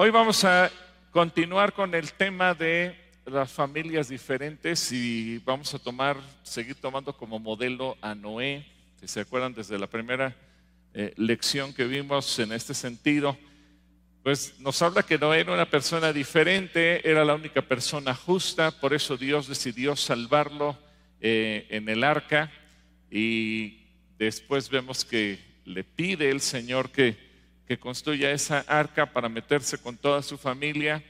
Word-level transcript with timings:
Hoy 0.00 0.10
vamos 0.10 0.44
a 0.44 0.70
continuar 1.10 1.72
con 1.72 1.92
el 1.92 2.12
tema 2.12 2.54
de 2.54 2.94
las 3.26 3.50
familias 3.50 4.08
diferentes 4.08 4.92
y 4.92 5.38
vamos 5.38 5.74
a 5.74 5.80
tomar, 5.80 6.16
seguir 6.44 6.76
tomando 6.76 7.12
como 7.16 7.40
modelo 7.40 7.96
a 8.00 8.14
Noé. 8.14 8.64
Si 9.00 9.08
se 9.08 9.18
acuerdan 9.18 9.54
desde 9.54 9.76
la 9.76 9.88
primera 9.88 10.36
eh, 10.94 11.12
lección 11.16 11.74
que 11.74 11.82
vimos 11.82 12.38
en 12.38 12.52
este 12.52 12.74
sentido, 12.74 13.36
pues 14.22 14.60
nos 14.60 14.80
habla 14.82 15.02
que 15.02 15.18
Noé 15.18 15.40
era 15.40 15.52
una 15.52 15.68
persona 15.68 16.12
diferente, 16.12 17.00
era 17.10 17.24
la 17.24 17.34
única 17.34 17.62
persona 17.62 18.14
justa, 18.14 18.70
por 18.70 18.94
eso 18.94 19.16
Dios 19.16 19.48
decidió 19.48 19.96
salvarlo 19.96 20.78
eh, 21.20 21.66
en 21.70 21.88
el 21.88 22.04
arca 22.04 22.52
y 23.10 23.80
después 24.16 24.70
vemos 24.70 25.04
que 25.04 25.40
le 25.64 25.82
pide 25.82 26.30
el 26.30 26.40
Señor 26.40 26.92
que, 26.92 27.27
que 27.68 27.78
construya 27.78 28.30
esa 28.30 28.60
arca 28.60 29.12
para 29.12 29.28
meterse 29.28 29.76
con 29.76 29.94
toda 29.98 30.22
su 30.22 30.38
familia. 30.38 31.04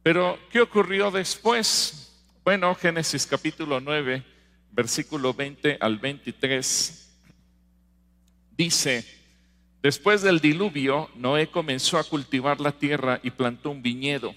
Pero, 0.00 0.38
¿qué 0.52 0.60
ocurrió 0.60 1.10
después? 1.10 2.16
Bueno, 2.44 2.72
Génesis 2.76 3.26
capítulo 3.26 3.80
9, 3.80 4.22
versículo 4.70 5.34
20 5.34 5.78
al 5.80 5.98
23, 5.98 7.18
dice, 8.56 9.04
después 9.82 10.22
del 10.22 10.38
diluvio, 10.38 11.10
Noé 11.16 11.48
comenzó 11.48 11.98
a 11.98 12.04
cultivar 12.04 12.60
la 12.60 12.70
tierra 12.70 13.18
y 13.24 13.32
plantó 13.32 13.70
un 13.70 13.82
viñedo. 13.82 14.32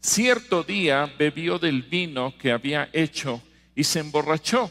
Cierto 0.00 0.62
día 0.62 1.12
bebió 1.18 1.58
del 1.58 1.82
vino 1.82 2.36
que 2.38 2.52
había 2.52 2.88
hecho 2.94 3.42
y 3.74 3.84
se 3.84 4.00
emborrachó 4.00 4.70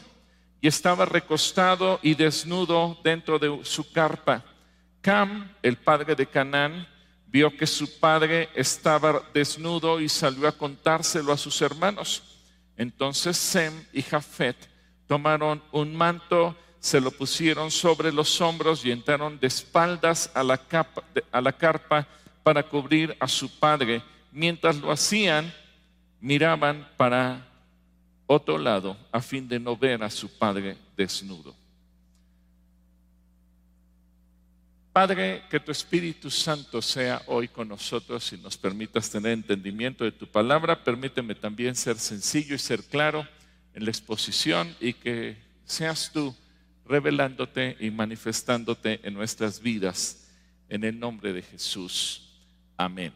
y 0.60 0.66
estaba 0.66 1.04
recostado 1.04 2.00
y 2.02 2.14
desnudo 2.14 2.98
dentro 3.04 3.38
de 3.38 3.60
su 3.64 3.92
carpa. 3.92 4.44
Cam, 5.04 5.52
el 5.62 5.76
padre 5.76 6.14
de 6.14 6.24
Canaán, 6.24 6.88
vio 7.26 7.54
que 7.54 7.66
su 7.66 8.00
padre 8.00 8.48
estaba 8.54 9.22
desnudo 9.34 10.00
y 10.00 10.08
salió 10.08 10.48
a 10.48 10.52
contárselo 10.52 11.30
a 11.30 11.36
sus 11.36 11.60
hermanos. 11.60 12.22
Entonces 12.74 13.36
Sem 13.36 13.84
y 13.92 14.00
Jafet 14.00 14.56
tomaron 15.06 15.62
un 15.72 15.94
manto, 15.94 16.56
se 16.80 17.02
lo 17.02 17.10
pusieron 17.10 17.70
sobre 17.70 18.10
los 18.12 18.40
hombros 18.40 18.82
y 18.82 18.92
entraron 18.92 19.38
de 19.38 19.46
espaldas 19.46 20.30
a 20.32 20.42
la, 20.42 20.58
a 21.30 21.40
la 21.42 21.52
carpa 21.52 22.08
para 22.42 22.62
cubrir 22.62 23.14
a 23.20 23.28
su 23.28 23.50
padre. 23.58 24.02
Mientras 24.32 24.76
lo 24.76 24.90
hacían, 24.90 25.52
miraban 26.18 26.88
para 26.96 27.46
otro 28.26 28.56
lado 28.56 28.96
a 29.12 29.20
fin 29.20 29.46
de 29.46 29.60
no 29.60 29.76
ver 29.76 30.02
a 30.02 30.08
su 30.08 30.30
padre 30.38 30.78
desnudo. 30.96 31.54
Padre, 34.94 35.42
que 35.50 35.58
tu 35.58 35.72
Espíritu 35.72 36.30
Santo 36.30 36.80
sea 36.80 37.20
hoy 37.26 37.48
con 37.48 37.66
nosotros 37.66 38.32
y 38.32 38.38
nos 38.38 38.56
permitas 38.56 39.10
tener 39.10 39.32
entendimiento 39.32 40.04
de 40.04 40.12
tu 40.12 40.28
palabra. 40.28 40.84
Permíteme 40.84 41.34
también 41.34 41.74
ser 41.74 41.98
sencillo 41.98 42.54
y 42.54 42.60
ser 42.60 42.80
claro 42.84 43.26
en 43.74 43.86
la 43.86 43.90
exposición 43.90 44.72
y 44.78 44.92
que 44.92 45.36
seas 45.64 46.12
tú 46.12 46.32
revelándote 46.86 47.76
y 47.80 47.90
manifestándote 47.90 49.00
en 49.02 49.14
nuestras 49.14 49.58
vidas. 49.58 50.28
En 50.68 50.84
el 50.84 50.96
nombre 51.00 51.32
de 51.32 51.42
Jesús. 51.42 52.32
Amén. 52.76 53.12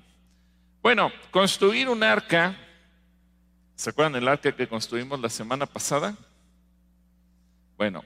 Bueno, 0.83 1.13
construir 1.31 1.89
un 1.89 2.03
arca, 2.03 2.57
¿se 3.77 3.91
acuerdan 3.91 4.15
del 4.15 4.27
arca 4.27 4.51
que 4.51 4.67
construimos 4.67 5.21
la 5.21 5.29
semana 5.29 5.65
pasada? 5.65 6.17
Bueno, 7.77 8.05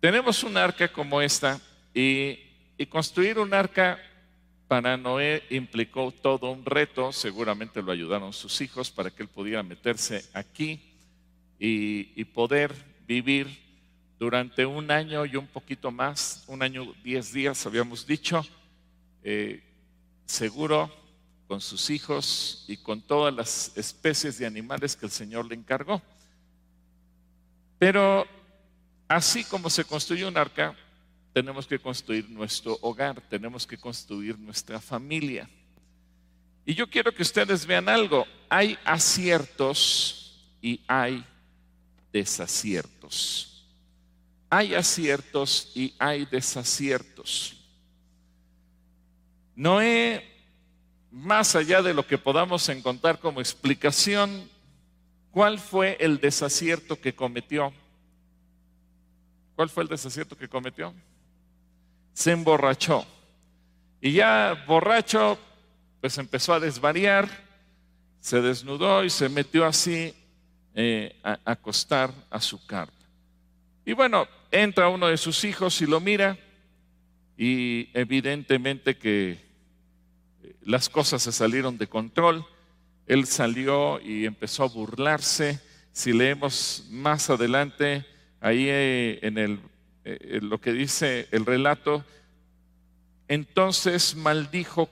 tenemos 0.00 0.42
un 0.42 0.56
arca 0.56 0.88
como 0.88 1.22
esta 1.22 1.60
y 1.94 2.45
y 2.78 2.86
construir 2.86 3.38
un 3.38 3.54
arca 3.54 3.98
para 4.68 4.96
Noé 4.96 5.44
implicó 5.50 6.10
todo 6.10 6.50
un 6.50 6.64
reto, 6.64 7.12
seguramente 7.12 7.82
lo 7.82 7.92
ayudaron 7.92 8.32
sus 8.32 8.60
hijos 8.60 8.90
para 8.90 9.10
que 9.10 9.22
él 9.22 9.28
pudiera 9.28 9.62
meterse 9.62 10.24
aquí 10.32 10.80
y, 11.58 12.24
poder 12.24 12.74
vivir 13.06 13.46
durante 14.18 14.66
un 14.66 14.90
año 14.90 15.24
y 15.24 15.36
un 15.36 15.46
poquito 15.46 15.90
más, 15.90 16.44
un 16.48 16.62
año, 16.62 16.92
diez 17.04 17.32
días, 17.32 17.64
habíamos 17.64 18.06
dicho, 18.06 18.44
eh, 19.22 19.62
seguro 20.26 20.90
con 21.46 21.60
sus 21.60 21.88
hijos 21.90 22.64
y 22.66 22.76
con 22.76 23.00
todas 23.00 23.32
las 23.32 23.76
especies 23.76 24.38
de 24.38 24.46
animales 24.46 24.96
que 24.96 25.06
el 25.06 25.12
Señor 25.12 25.46
le 25.46 25.54
encargó. 25.54 26.02
Pero 27.78 28.26
así 29.06 29.44
como 29.44 29.70
se 29.70 29.84
construyó 29.84 30.28
un 30.28 30.36
arca, 30.36 30.74
tenemos 31.36 31.66
que 31.66 31.78
construir 31.78 32.30
nuestro 32.30 32.78
hogar, 32.80 33.20
tenemos 33.20 33.66
que 33.66 33.76
construir 33.76 34.38
nuestra 34.38 34.80
familia. 34.80 35.46
Y 36.64 36.74
yo 36.74 36.88
quiero 36.88 37.12
que 37.12 37.20
ustedes 37.20 37.66
vean 37.66 37.90
algo, 37.90 38.26
hay 38.48 38.78
aciertos 38.86 40.48
y 40.62 40.80
hay 40.88 41.22
desaciertos. 42.10 43.66
Hay 44.48 44.74
aciertos 44.74 45.72
y 45.74 45.94
hay 45.98 46.24
desaciertos. 46.24 47.62
Noé, 49.54 50.24
más 51.10 51.54
allá 51.54 51.82
de 51.82 51.92
lo 51.92 52.06
que 52.06 52.16
podamos 52.16 52.66
encontrar 52.70 53.20
como 53.20 53.42
explicación, 53.42 54.48
¿cuál 55.32 55.58
fue 55.58 55.98
el 56.00 56.18
desacierto 56.18 56.98
que 56.98 57.14
cometió? 57.14 57.74
¿Cuál 59.54 59.68
fue 59.68 59.82
el 59.82 59.90
desacierto 59.90 60.34
que 60.34 60.48
cometió? 60.48 60.94
Se 62.16 62.32
emborrachó. 62.32 63.04
Y 64.00 64.12
ya 64.12 64.64
borracho, 64.66 65.38
pues 66.00 66.16
empezó 66.16 66.54
a 66.54 66.60
desvariar, 66.60 67.28
se 68.20 68.40
desnudó 68.40 69.04
y 69.04 69.10
se 69.10 69.28
metió 69.28 69.66
así 69.66 70.14
eh, 70.74 71.14
a 71.22 71.38
acostar 71.44 72.10
a 72.30 72.40
su 72.40 72.64
carta. 72.64 72.94
Y 73.84 73.92
bueno, 73.92 74.26
entra 74.50 74.88
uno 74.88 75.08
de 75.08 75.18
sus 75.18 75.44
hijos 75.44 75.82
y 75.82 75.86
lo 75.86 76.00
mira 76.00 76.38
y 77.36 77.90
evidentemente 77.92 78.96
que 78.96 79.32
eh, 80.42 80.56
las 80.62 80.88
cosas 80.88 81.22
se 81.22 81.32
salieron 81.32 81.76
de 81.76 81.86
control. 81.86 82.46
Él 83.06 83.26
salió 83.26 84.00
y 84.00 84.24
empezó 84.24 84.64
a 84.64 84.68
burlarse. 84.68 85.60
Si 85.92 86.14
leemos 86.14 86.86
más 86.90 87.28
adelante, 87.28 88.06
ahí 88.40 88.68
eh, 88.70 89.18
en 89.20 89.36
el 89.36 89.60
eh, 90.08 90.38
lo 90.40 90.60
que 90.60 90.72
dice 90.72 91.26
el 91.32 91.44
relato, 91.44 92.04
entonces 93.26 94.14
maldijo 94.14 94.88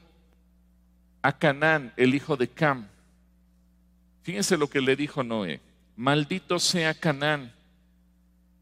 a 1.22 1.38
Canaán, 1.38 1.92
el 1.96 2.16
hijo 2.16 2.36
de 2.36 2.48
Cam. 2.48 2.88
Fíjense 4.24 4.56
lo 4.56 4.68
que 4.68 4.80
le 4.80 4.96
dijo 4.96 5.22
Noé, 5.22 5.60
maldito 5.94 6.58
sea 6.58 6.94
Canaán, 6.94 7.52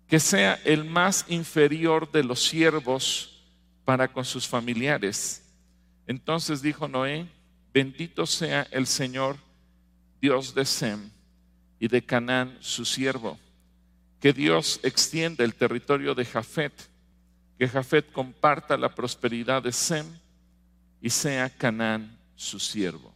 que 0.06 0.20
sea 0.20 0.60
el 0.66 0.84
más 0.84 1.24
inferior 1.28 2.12
de 2.12 2.22
los 2.22 2.44
siervos 2.44 3.42
para 3.86 4.12
con 4.12 4.26
sus 4.26 4.46
familiares. 4.46 5.50
Entonces 6.06 6.60
dijo 6.60 6.86
Noé, 6.86 7.26
bendito 7.72 8.26
sea 8.26 8.66
el 8.70 8.86
Señor, 8.86 9.38
Dios 10.20 10.54
de 10.54 10.66
Sem 10.66 11.08
y 11.80 11.88
de 11.88 12.04
Canaán, 12.04 12.58
su 12.60 12.84
siervo 12.84 13.38
que 14.22 14.32
Dios 14.32 14.78
extienda 14.84 15.42
el 15.42 15.56
territorio 15.56 16.14
de 16.14 16.24
Jafet, 16.24 16.72
que 17.58 17.66
Jafet 17.66 18.12
comparta 18.12 18.76
la 18.76 18.94
prosperidad 18.94 19.64
de 19.64 19.72
Sem 19.72 20.06
y 21.00 21.10
sea 21.10 21.50
Canaán 21.50 22.16
su 22.36 22.60
siervo. 22.60 23.12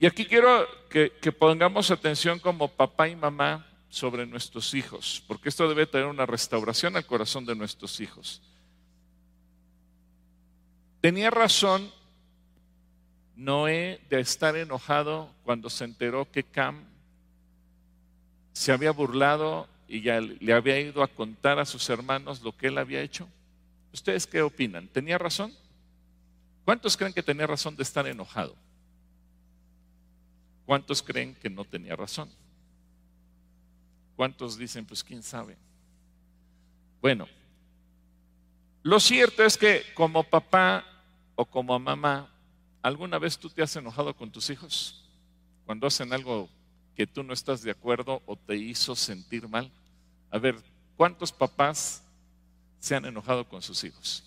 Y 0.00 0.06
aquí 0.06 0.26
quiero 0.26 0.66
que, 0.90 1.12
que, 1.22 1.30
pongamos 1.30 1.92
atención 1.92 2.40
como 2.40 2.66
papá 2.66 3.08
y 3.08 3.14
mamá 3.14 3.64
sobre 3.88 4.26
nuestros 4.26 4.74
hijos, 4.74 5.22
porque 5.28 5.48
esto 5.48 5.68
debe 5.68 5.86
tener 5.86 6.08
una 6.08 6.26
restauración 6.26 6.96
al 6.96 7.06
corazón 7.06 7.46
de 7.46 7.54
nuestros 7.54 8.00
hijos. 8.00 8.42
Tenía 11.00 11.30
razón 11.30 11.92
Noé 13.36 14.00
de 14.10 14.18
estar 14.18 14.56
enojado 14.56 15.32
cuando 15.44 15.70
se 15.70 15.84
enteró 15.84 16.28
que 16.28 16.42
Cam 16.42 16.91
se 18.52 18.72
había 18.72 18.92
burlado 18.92 19.68
y 19.88 20.02
ya 20.02 20.20
le 20.20 20.52
había 20.52 20.80
ido 20.80 21.02
a 21.02 21.08
contar 21.08 21.58
a 21.58 21.64
sus 21.64 21.88
hermanos 21.90 22.42
lo 22.42 22.56
que 22.56 22.68
él 22.68 22.78
había 22.78 23.00
hecho? 23.00 23.28
¿Ustedes 23.92 24.26
qué 24.26 24.42
opinan? 24.42 24.88
¿Tenía 24.88 25.18
razón? 25.18 25.52
¿Cuántos 26.64 26.96
creen 26.96 27.12
que 27.12 27.22
tenía 27.22 27.46
razón 27.46 27.76
de 27.76 27.82
estar 27.82 28.06
enojado? 28.06 28.56
¿Cuántos 30.64 31.02
creen 31.02 31.34
que 31.34 31.50
no 31.50 31.64
tenía 31.64 31.96
razón? 31.96 32.30
¿Cuántos 34.16 34.56
dicen, 34.56 34.86
pues 34.86 35.02
quién 35.02 35.22
sabe? 35.22 35.56
Bueno, 37.00 37.26
lo 38.82 39.00
cierto 39.00 39.44
es 39.44 39.56
que 39.56 39.82
como 39.94 40.22
papá 40.24 40.84
o 41.34 41.44
como 41.44 41.78
mamá, 41.78 42.30
¿alguna 42.80 43.18
vez 43.18 43.38
tú 43.38 43.50
te 43.50 43.62
has 43.62 43.74
enojado 43.76 44.14
con 44.14 44.30
tus 44.30 44.50
hijos? 44.50 45.04
Cuando 45.66 45.86
hacen 45.86 46.12
algo 46.12 46.48
que 47.02 47.06
tú 47.08 47.24
no 47.24 47.32
estás 47.32 47.62
de 47.62 47.72
acuerdo 47.72 48.22
o 48.26 48.36
te 48.36 48.54
hizo 48.54 48.94
sentir 48.94 49.48
mal? 49.48 49.68
A 50.30 50.38
ver, 50.38 50.54
¿cuántos 50.96 51.32
papás 51.32 52.00
se 52.78 52.94
han 52.94 53.04
enojado 53.04 53.48
con 53.48 53.60
sus 53.60 53.82
hijos? 53.82 54.22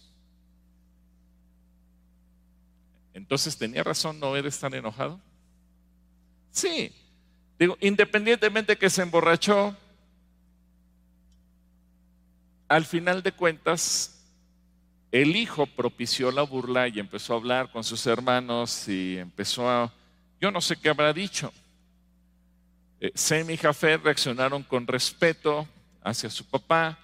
Entonces, 3.13 3.57
¿tenía 3.57 3.81
razón 3.81 4.19
Noé 4.19 4.41
de 4.41 4.49
estar 4.49 4.75
enojado? 4.75 5.21
Sí. 6.51 6.93
Digo, 7.57 7.77
independientemente 7.79 8.77
que 8.77 8.89
se 8.89 9.03
emborrachó, 9.03 9.73
al 12.67 12.83
final 12.83 13.23
de 13.23 13.31
cuentas, 13.31 14.21
el 15.13 15.37
hijo 15.37 15.65
propició 15.65 16.29
la 16.29 16.41
burla 16.41 16.89
y 16.89 16.99
empezó 16.99 17.31
a 17.31 17.37
hablar 17.37 17.71
con 17.71 17.85
sus 17.85 18.05
hermanos 18.05 18.89
y 18.89 19.17
empezó 19.17 19.69
a, 19.69 19.93
yo 20.41 20.51
no 20.51 20.59
sé 20.59 20.75
qué 20.75 20.89
habrá 20.89 21.13
dicho. 21.13 21.53
Eh, 23.13 23.45
y 23.53 23.57
Jafet 23.57 24.01
reaccionaron 24.03 24.63
con 24.63 24.87
respeto 24.87 25.67
hacia 26.03 26.29
su 26.29 26.45
papá, 26.45 26.97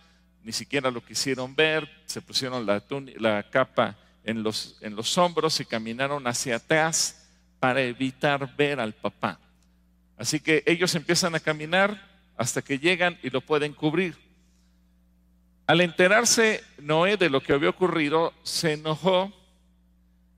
ni 0.43 0.51
siquiera 0.51 0.89
lo 0.89 1.03
quisieron 1.03 1.55
ver, 1.55 1.87
se 2.05 2.21
pusieron 2.21 2.65
la, 2.65 2.83
la 3.17 3.43
capa 3.49 3.95
en 4.23 4.41
los, 4.41 4.77
en 4.81 4.95
los 4.95 5.15
hombros 5.17 5.59
y 5.59 5.65
caminaron 5.65 6.25
hacia 6.25 6.55
atrás 6.55 7.27
para 7.59 7.81
evitar 7.81 8.55
ver 8.55 8.79
al 8.79 8.93
papá. 8.93 9.39
Así 10.17 10.39
que 10.39 10.63
ellos 10.65 10.95
empiezan 10.95 11.35
a 11.35 11.39
caminar 11.39 12.09
hasta 12.35 12.61
que 12.61 12.79
llegan 12.79 13.19
y 13.21 13.29
lo 13.29 13.41
pueden 13.41 13.73
cubrir. 13.73 14.17
Al 15.67 15.81
enterarse 15.81 16.63
Noé 16.79 17.17
de 17.17 17.29
lo 17.29 17.41
que 17.41 17.53
había 17.53 17.69
ocurrido, 17.69 18.33
se 18.41 18.73
enojó, 18.73 19.31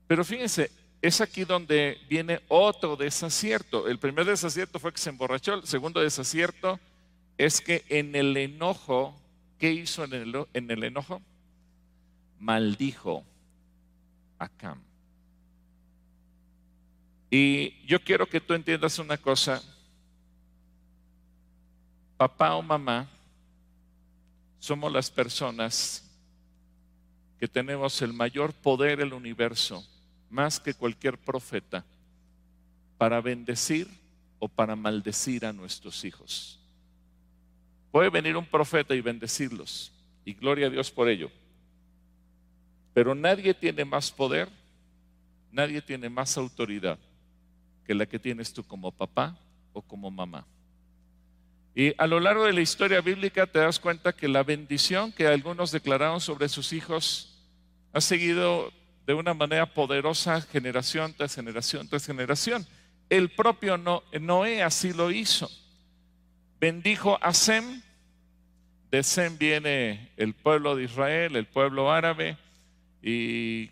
pero 0.06 0.24
fíjense, 0.24 0.70
es 1.06 1.20
aquí 1.20 1.44
donde 1.44 2.00
viene 2.08 2.40
otro 2.48 2.96
desacierto. 2.96 3.88
El 3.88 3.98
primer 3.98 4.24
desacierto 4.24 4.78
fue 4.78 4.90
que 4.90 4.98
se 4.98 5.10
emborrachó, 5.10 5.52
el 5.52 5.66
segundo 5.66 6.00
desacierto 6.00 6.80
es 7.36 7.60
que 7.60 7.84
en 7.90 8.16
el 8.16 8.34
enojo, 8.38 9.14
¿qué 9.58 9.70
hizo 9.70 10.04
en 10.04 10.14
el, 10.14 10.46
en 10.54 10.70
el 10.70 10.82
enojo? 10.82 11.20
Maldijo 12.40 13.22
a 14.38 14.48
Cam. 14.48 14.80
Y 17.30 17.84
yo 17.86 18.02
quiero 18.02 18.26
que 18.26 18.40
tú 18.40 18.54
entiendas 18.54 18.98
una 18.98 19.18
cosa. 19.18 19.62
Papá 22.16 22.54
o 22.54 22.62
mamá 22.62 23.10
somos 24.58 24.90
las 24.90 25.10
personas 25.10 26.02
que 27.38 27.46
tenemos 27.46 28.00
el 28.00 28.14
mayor 28.14 28.54
poder 28.54 29.00
en 29.00 29.08
el 29.08 29.12
universo, 29.12 29.84
más 30.34 30.58
que 30.58 30.74
cualquier 30.74 31.16
profeta, 31.16 31.84
para 32.98 33.20
bendecir 33.20 33.88
o 34.40 34.48
para 34.48 34.74
maldecir 34.74 35.46
a 35.46 35.52
nuestros 35.52 36.04
hijos. 36.04 36.58
Puede 37.92 38.10
venir 38.10 38.36
un 38.36 38.44
profeta 38.44 38.94
y 38.94 39.00
bendecirlos, 39.00 39.92
y 40.24 40.34
gloria 40.34 40.66
a 40.66 40.70
Dios 40.70 40.90
por 40.90 41.08
ello. 41.08 41.30
Pero 42.92 43.14
nadie 43.14 43.54
tiene 43.54 43.84
más 43.84 44.10
poder, 44.10 44.48
nadie 45.52 45.80
tiene 45.80 46.08
más 46.08 46.36
autoridad 46.36 46.98
que 47.86 47.94
la 47.94 48.06
que 48.06 48.18
tienes 48.18 48.52
tú 48.52 48.64
como 48.64 48.90
papá 48.90 49.38
o 49.72 49.82
como 49.82 50.10
mamá. 50.10 50.44
Y 51.76 51.92
a 51.96 52.06
lo 52.06 52.18
largo 52.18 52.44
de 52.44 52.52
la 52.52 52.60
historia 52.60 53.00
bíblica 53.00 53.46
te 53.46 53.60
das 53.60 53.78
cuenta 53.78 54.12
que 54.12 54.28
la 54.28 54.42
bendición 54.42 55.12
que 55.12 55.26
algunos 55.26 55.70
declararon 55.70 56.20
sobre 56.20 56.48
sus 56.48 56.72
hijos 56.72 57.36
ha 57.92 58.00
seguido 58.00 58.72
de 59.06 59.14
una 59.14 59.34
manera 59.34 59.66
poderosa 59.66 60.40
generación 60.40 61.14
tras 61.14 61.34
generación 61.34 61.88
tras 61.88 62.06
generación. 62.06 62.66
El 63.10 63.30
propio 63.30 63.76
Noé 63.76 64.62
así 64.62 64.92
lo 64.92 65.10
hizo. 65.10 65.50
Bendijo 66.58 67.18
a 67.22 67.34
Sem, 67.34 67.82
de 68.90 69.02
Sem 69.02 69.36
viene 69.36 70.10
el 70.16 70.34
pueblo 70.34 70.76
de 70.76 70.84
Israel, 70.84 71.36
el 71.36 71.46
pueblo 71.46 71.92
árabe, 71.92 72.38
y 73.02 73.70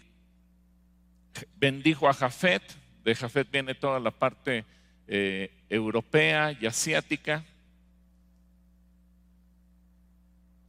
bendijo 1.56 2.08
a 2.08 2.12
Jafet, 2.12 2.62
de 3.02 3.14
Jafet 3.14 3.50
viene 3.50 3.74
toda 3.74 3.98
la 3.98 4.10
parte 4.10 4.66
eh, 5.08 5.50
europea 5.70 6.56
y 6.60 6.66
asiática. 6.66 7.44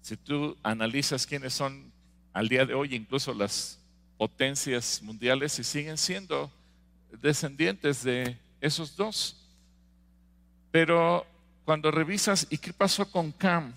Si 0.01 0.15
tú 0.15 0.57
analizas 0.63 1.27
quiénes 1.27 1.53
son 1.53 1.91
al 2.31 2.47
día 2.47 2.65
de 2.65 2.73
hoy, 2.73 2.95
incluso 2.95 3.33
las 3.33 3.82
potencias 4.17 5.01
mundiales, 5.01 5.57
y 5.59 5.63
siguen 5.63 5.97
siendo 5.97 6.51
descendientes 7.21 8.03
de 8.03 8.37
esos 8.61 8.95
dos. 8.95 9.37
Pero 10.71 11.25
cuando 11.65 11.91
revisas, 11.91 12.47
¿y 12.49 12.57
qué 12.57 12.73
pasó 12.73 13.09
con 13.09 13.31
Cam? 13.31 13.73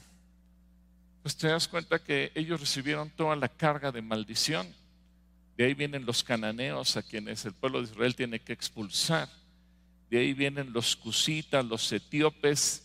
pues 1.26 1.36
te 1.36 1.48
das 1.48 1.66
cuenta 1.66 1.98
que 1.98 2.30
ellos 2.36 2.60
recibieron 2.60 3.10
toda 3.10 3.34
la 3.34 3.48
carga 3.48 3.90
de 3.90 4.00
maldición. 4.00 4.64
De 5.56 5.64
ahí 5.64 5.74
vienen 5.74 6.06
los 6.06 6.22
cananeos 6.22 6.96
a 6.96 7.02
quienes 7.02 7.44
el 7.44 7.52
pueblo 7.52 7.82
de 7.82 7.90
Israel 7.90 8.14
tiene 8.14 8.38
que 8.38 8.52
expulsar. 8.52 9.28
De 10.08 10.20
ahí 10.20 10.34
vienen 10.34 10.72
los 10.72 10.94
cusitas, 10.94 11.64
los 11.64 11.90
etíopes 11.90 12.84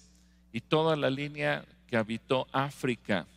y 0.52 0.60
toda 0.60 0.96
la 0.96 1.12
línea 1.12 1.64
que 1.86 1.96
habitó 1.96 2.48
África. 2.52 3.28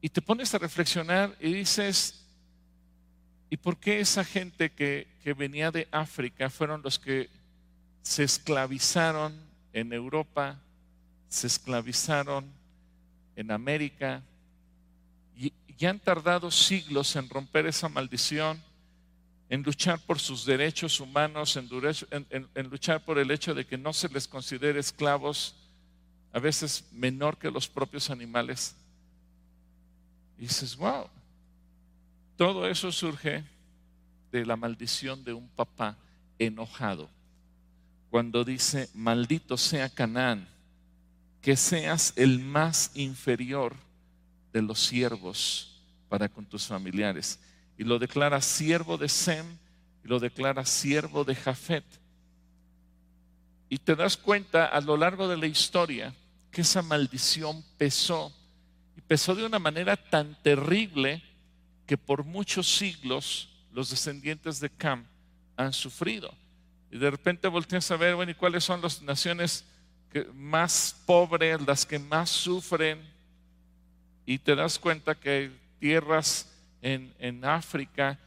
Y 0.00 0.08
te 0.08 0.22
pones 0.22 0.54
a 0.54 0.58
reflexionar 0.58 1.36
y 1.38 1.52
dices, 1.52 2.24
¿y 3.50 3.56
por 3.56 3.78
qué 3.78 4.00
esa 4.00 4.24
gente 4.24 4.70
que, 4.70 5.06
que 5.22 5.32
venía 5.32 5.70
de 5.70 5.88
África 5.90 6.50
fueron 6.50 6.82
los 6.82 6.98
que 6.98 7.28
se 8.02 8.24
esclavizaron 8.24 9.34
en 9.72 9.92
Europa, 9.92 10.58
se 11.28 11.46
esclavizaron 11.46 12.50
en 13.36 13.50
América, 13.50 14.22
y, 15.36 15.52
han 15.86 16.00
tardado 16.00 16.50
siglos 16.50 17.14
en 17.14 17.28
romper 17.28 17.66
esa 17.66 17.88
maldición, 17.88 18.60
en 19.48 19.62
luchar 19.62 20.00
por 20.00 20.18
sus 20.18 20.44
derechos 20.44 20.98
humanos, 20.98 21.56
en, 21.56 21.68
en, 22.54 22.68
luchar 22.68 23.04
por 23.04 23.18
el 23.18 23.30
hecho 23.30 23.54
de 23.54 23.64
que 23.64 23.78
no 23.78 23.92
se 23.92 24.08
les 24.08 24.26
considere 24.26 24.80
esclavos, 24.80 25.54
a 26.32 26.40
veces 26.40 26.84
menor 26.92 27.38
que 27.38 27.50
los 27.50 27.68
propios 27.68 28.10
animales. 28.10 28.74
Y 30.36 30.42
dices, 30.42 30.76
wow, 30.76 31.08
todo 32.38 32.68
eso 32.68 32.92
surge 32.92 33.42
de 34.30 34.46
la 34.46 34.56
maldición 34.56 35.24
de 35.24 35.32
un 35.34 35.48
papá 35.48 35.98
enojado. 36.38 37.10
Cuando 38.10 38.44
dice, 38.44 38.88
maldito 38.94 39.58
sea 39.58 39.88
Canaán, 39.88 40.48
que 41.42 41.56
seas 41.56 42.12
el 42.14 42.38
más 42.38 42.92
inferior 42.94 43.74
de 44.52 44.62
los 44.62 44.78
siervos 44.78 45.82
para 46.08 46.28
con 46.28 46.46
tus 46.46 46.64
familiares. 46.68 47.40
Y 47.76 47.82
lo 47.82 47.98
declara 47.98 48.40
siervo 48.40 48.96
de 48.96 49.08
Sem 49.08 49.44
y 50.04 50.08
lo 50.08 50.20
declara 50.20 50.64
siervo 50.64 51.24
de 51.24 51.34
Jafet. 51.34 51.84
Y 53.68 53.78
te 53.78 53.96
das 53.96 54.16
cuenta 54.16 54.66
a 54.66 54.80
lo 54.80 54.96
largo 54.96 55.26
de 55.26 55.36
la 55.36 55.46
historia 55.46 56.14
que 56.52 56.60
esa 56.60 56.82
maldición 56.82 57.64
pesó. 57.76 58.32
Y 58.96 59.00
pesó 59.00 59.34
de 59.34 59.44
una 59.44 59.58
manera 59.58 59.96
tan 59.96 60.40
terrible 60.40 61.20
que 61.88 61.98
por 61.98 62.22
muchos 62.22 62.76
siglos 62.76 63.48
los 63.72 63.90
descendientes 63.90 64.60
de 64.60 64.70
Cam 64.70 65.04
han 65.56 65.72
sufrido. 65.72 66.32
Y 66.92 66.98
de 66.98 67.10
repente 67.10 67.48
volteas 67.48 67.90
a 67.90 67.96
ver, 67.96 68.14
bueno, 68.14 68.30
¿y 68.30 68.34
cuáles 68.36 68.62
son 68.62 68.80
las 68.80 69.02
naciones? 69.02 69.64
más 70.34 70.96
pobres, 71.04 71.60
las 71.66 71.84
que 71.84 71.98
más 71.98 72.30
sufren, 72.30 72.98
y 74.24 74.38
te 74.38 74.54
das 74.54 74.78
cuenta 74.78 75.14
que 75.14 75.50
tierras 75.78 76.50
en, 76.82 77.14
en 77.18 77.44
África 77.44 78.18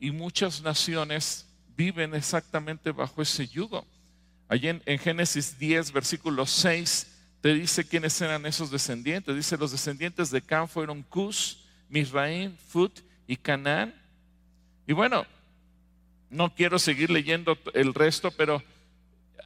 y 0.00 0.10
muchas 0.10 0.60
naciones 0.62 1.46
viven 1.76 2.14
exactamente 2.14 2.90
bajo 2.90 3.22
ese 3.22 3.46
yugo. 3.46 3.86
Allí 4.48 4.68
en, 4.68 4.98
Génesis 4.98 5.58
10, 5.58 5.92
versículo 5.92 6.44
6, 6.44 7.06
te 7.40 7.54
dice 7.54 7.86
quiénes 7.86 8.20
eran 8.20 8.44
esos 8.44 8.70
descendientes. 8.70 9.34
Dice, 9.34 9.56
los 9.56 9.72
descendientes 9.72 10.30
de 10.30 10.42
Can 10.42 10.68
fueron 10.68 11.02
Cus, 11.02 11.61
Misraim, 11.92 12.56
Fut 12.56 13.00
y 13.26 13.36
Canaán. 13.36 13.94
Y 14.86 14.94
bueno, 14.94 15.26
no 16.30 16.54
quiero 16.54 16.78
seguir 16.78 17.10
leyendo 17.10 17.58
el 17.74 17.92
resto, 17.92 18.30
pero 18.30 18.62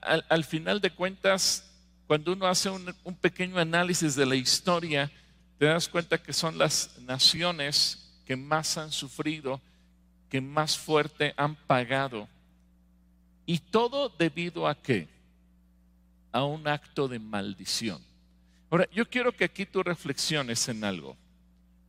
al, 0.01 0.45
final 0.45 0.81
de 0.81 0.93
cuentas, 0.93 1.69
cuando 2.07 2.33
uno 2.33 2.47
hace 2.47 2.71
un, 2.71 2.95
pequeño 3.21 3.59
análisis 3.59 4.15
de 4.15 4.25
la 4.25 4.37
historia, 4.37 5.11
te 5.59 5.67
das 5.67 5.89
cuenta 5.89 6.23
que 6.23 6.33
son 6.33 6.57
las 6.57 6.97
naciones 7.01 8.15
que 8.25 8.37
más 8.37 8.79
han 8.79 8.93
sufrido, 8.93 9.61
que 10.31 10.41
más 10.41 10.79
fuerte 10.79 11.35
han 11.37 11.57
pagado. 11.57 12.29
Y 13.45 13.59
todo 13.59 14.09
debido 14.09 14.69
a 14.69 14.81
qué? 14.81 15.09
A 16.31 16.45
un 16.45 16.69
acto 16.69 17.09
de 17.09 17.19
maldición. 17.19 18.01
Ahora, 18.71 18.89
yo 18.93 19.09
quiero 19.11 19.33
que 19.33 19.45
aquí 19.45 19.67
tú 19.67 19.83
reflexiones 19.83 20.69
en 20.69 20.85
algo. 20.85 21.17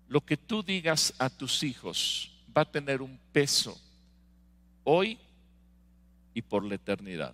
Lo 0.08 0.22
que 0.22 0.38
tú 0.38 0.64
digas 0.64 1.14
a 1.20 1.30
tus 1.30 1.64
hijos 1.64 2.32
va 2.56 2.62
a 2.62 2.72
tener 2.72 3.02
un 3.02 3.20
peso 3.32 3.80
hoy 4.84 5.20
y 6.34 6.42
por 6.42 6.64
la 6.64 6.76
eternidad 6.76 7.34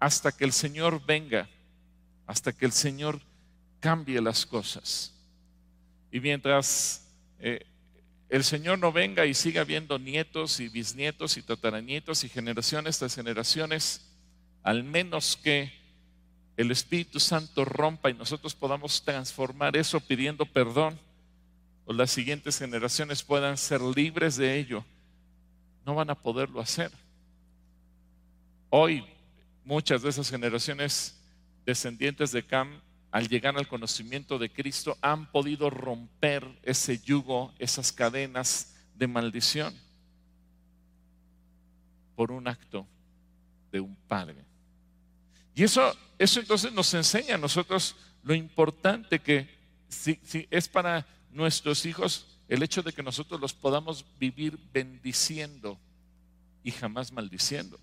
hasta 0.00 0.32
que 0.32 0.44
el 0.44 0.52
Señor 0.52 1.04
venga, 1.04 1.48
hasta 2.26 2.52
que 2.52 2.64
el 2.64 2.72
Señor 2.72 3.20
cambie 3.78 4.20
las 4.20 4.46
cosas. 4.46 5.14
Y 6.10 6.20
mientras 6.20 7.06
eh, 7.38 7.66
el 8.30 8.42
Señor 8.42 8.78
no 8.78 8.92
venga 8.92 9.26
y 9.26 9.34
siga 9.34 9.62
viendo 9.62 9.98
nietos 9.98 10.58
y 10.58 10.68
bisnietos 10.68 11.36
y 11.36 11.42
tataranietos 11.42 12.24
y 12.24 12.30
generaciones 12.30 12.98
tras 12.98 13.14
generaciones, 13.14 14.10
al 14.62 14.82
menos 14.82 15.36
que 15.36 15.72
el 16.56 16.70
Espíritu 16.70 17.20
Santo 17.20 17.64
rompa 17.64 18.10
y 18.10 18.14
nosotros 18.14 18.54
podamos 18.54 19.02
transformar 19.04 19.76
eso 19.76 20.00
pidiendo 20.00 20.46
perdón, 20.46 20.98
o 21.84 21.92
las 21.92 22.10
siguientes 22.10 22.58
generaciones 22.58 23.22
puedan 23.22 23.56
ser 23.56 23.80
libres 23.80 24.36
de 24.36 24.58
ello, 24.58 24.84
no 25.84 25.94
van 25.94 26.10
a 26.10 26.14
poderlo 26.14 26.60
hacer. 26.60 26.90
Hoy 28.68 29.04
muchas 29.64 30.02
de 30.02 30.10
esas 30.10 30.30
generaciones 30.30 31.20
descendientes 31.64 32.32
de 32.32 32.44
Cam, 32.44 32.80
al 33.10 33.28
llegar 33.28 33.56
al 33.56 33.68
conocimiento 33.68 34.38
de 34.38 34.52
Cristo, 34.52 34.96
han 35.00 35.30
podido 35.30 35.70
romper 35.70 36.46
ese 36.62 36.98
yugo, 36.98 37.52
esas 37.58 37.92
cadenas 37.92 38.76
de 38.94 39.08
maldición 39.08 39.74
por 42.14 42.30
un 42.30 42.46
acto 42.46 42.86
de 43.72 43.80
un 43.80 43.96
padre. 44.06 44.44
Y 45.54 45.64
eso, 45.64 45.96
eso 46.18 46.40
entonces 46.40 46.72
nos 46.72 46.92
enseña 46.94 47.34
a 47.34 47.38
nosotros 47.38 47.96
lo 48.22 48.34
importante 48.34 49.20
que 49.20 49.48
si, 49.88 50.20
es 50.50 50.68
para 50.68 51.06
nuestros 51.32 51.86
hijos 51.86 52.26
el 52.48 52.62
hecho 52.62 52.82
de 52.82 52.92
que 52.92 53.02
nosotros 53.02 53.40
los 53.40 53.52
podamos 53.52 54.04
vivir 54.18 54.58
bendiciendo 54.72 55.78
y 56.64 56.72
jamás 56.72 57.12
maldiciendo. 57.12 57.78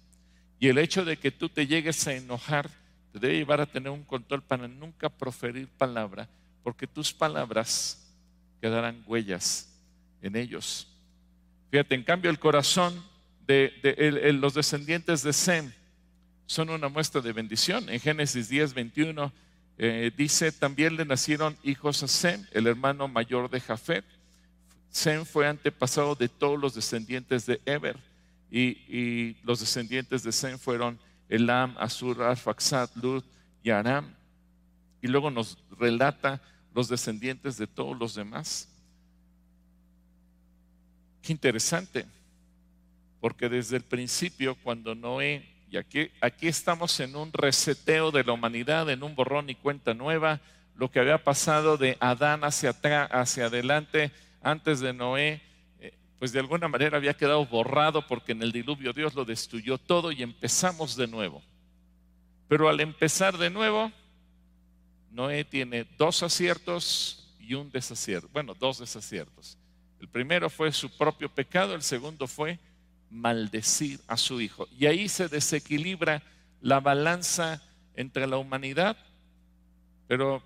Y 0.59 0.67
el 0.67 0.77
hecho 0.77 1.05
de 1.05 1.17
que 1.17 1.31
tú 1.31 1.47
te 1.49 1.67
llegues 1.67 2.05
a 2.07 2.13
enojar 2.13 2.69
te 3.13 3.19
debe 3.19 3.37
llevar 3.37 3.61
a 3.61 3.65
tener 3.65 3.89
un 3.89 4.03
control 4.03 4.43
para 4.43 4.67
nunca 4.67 5.09
proferir 5.09 5.67
palabra, 5.69 6.27
porque 6.63 6.85
tus 6.85 7.13
palabras 7.13 8.11
quedarán 8.59 9.03
huellas 9.07 9.73
en 10.21 10.35
ellos. 10.35 10.87
Fíjate, 11.71 11.95
en 11.95 12.03
cambio 12.03 12.29
el 12.29 12.39
corazón 12.39 13.01
de, 13.45 13.71
los 14.33 14.53
descendientes 14.53 15.23
de 15.23 15.31
Sem 15.31 15.71
son 16.45 16.69
una 16.69 16.89
muestra 16.89 17.21
de 17.21 17.33
bendición. 17.33 17.89
En 17.89 17.99
Génesis 17.99 18.49
10, 18.49 18.73
21 18.73 19.31
eh, 19.77 20.11
dice, 20.15 20.51
también 20.51 20.95
le 20.95 21.05
nacieron 21.05 21.55
hijos 21.63 22.01
a 22.01 22.07
Sem, 22.07 22.45
el 22.51 22.67
hermano 22.67 23.07
mayor 23.07 23.49
de 23.49 23.59
Jafet. 23.59 24.05
Sem 24.89 25.25
fue 25.25 25.47
antepasado 25.47 26.15
de 26.15 26.29
todos 26.29 26.59
los 26.59 26.73
descendientes 26.73 27.45
de 27.45 27.61
Eber 27.65 27.97
y, 28.49 29.35
los 29.43 29.59
descendientes 29.59 30.23
de 30.23 30.31
Sem 30.31 30.57
fueron 30.57 30.99
Elam, 31.29 31.75
Asur, 31.77 32.21
Arfaxad, 32.23 32.89
Lud 32.95 33.23
y 33.63 33.69
Aram. 33.69 34.15
Y 35.01 35.07
luego 35.07 35.29
nos 35.29 35.57
relata 35.77 36.41
los 36.73 36.87
descendientes 36.87 37.57
de 37.57 37.67
todos 37.67 37.97
los 37.97 38.15
demás. 38.15 38.69
Qué 41.21 41.33
interesante, 41.33 42.05
porque 43.19 43.49
desde 43.49 43.77
el 43.77 43.83
principio, 43.83 44.55
cuando 44.55 44.95
Noé, 44.95 45.45
y 45.69 45.77
aquí, 45.77 46.09
estamos 46.47 46.99
en 46.99 47.15
un 47.15 47.33
reseteo 47.33 48.11
de 48.11 48.23
la 48.23 48.33
humanidad, 48.33 48.89
en 48.89 49.03
un 49.03 49.15
borrón 49.15 49.49
y 49.49 49.55
cuenta 49.55 49.93
nueva, 49.93 50.39
lo 50.75 50.89
que 50.89 50.99
había 50.99 51.23
pasado 51.23 51.77
de 51.77 51.97
Adán 51.99 52.43
hacia 52.43 52.69
atrás, 52.69 53.09
hacia 53.11 53.47
adelante, 53.47 54.11
antes 54.41 54.79
de 54.79 54.93
Noé, 54.93 55.41
pues 56.19 56.31
de 56.31 56.39
alguna 56.39 56.67
manera 56.67 56.97
había 56.97 57.15
quedado 57.15 57.45
borrado 57.45 58.05
porque 58.07 58.31
en 58.31 58.41
el 58.41 58.51
diluvio 58.51 58.93
Dios 58.93 59.13
lo 59.13 59.25
destruyó 59.25 59.77
todo 59.77 60.11
y 60.11 60.23
empezamos 60.23 60.95
de 60.95 61.07
nuevo. 61.07 61.43
Pero 62.47 62.69
al 62.69 62.79
empezar 62.79 63.37
de 63.37 63.49
nuevo, 63.49 63.91
Noé 65.11 65.43
tiene 65.43 65.85
dos 65.97 66.23
aciertos 66.23 67.35
y 67.39 67.53
un 67.53 67.69
desacierto. 67.71 68.29
Bueno, 68.31 68.55
dos 68.55 68.79
desaciertos. 68.79 69.57
El 69.99 70.07
primero 70.07 70.49
fue 70.49 70.71
su 70.71 70.95
propio 70.95 71.29
pecado, 71.29 71.75
el 71.75 71.81
segundo 71.81 72.27
fue 72.27 72.59
maldecir 73.09 73.99
a 74.07 74.17
su 74.17 74.41
hijo. 74.41 74.67
Y 74.77 74.85
ahí 74.85 75.09
se 75.09 75.27
desequilibra 75.27 76.23
la 76.61 76.79
balanza 76.79 77.61
entre 77.95 78.27
la 78.27 78.37
humanidad. 78.37 78.97
Pero 80.07 80.41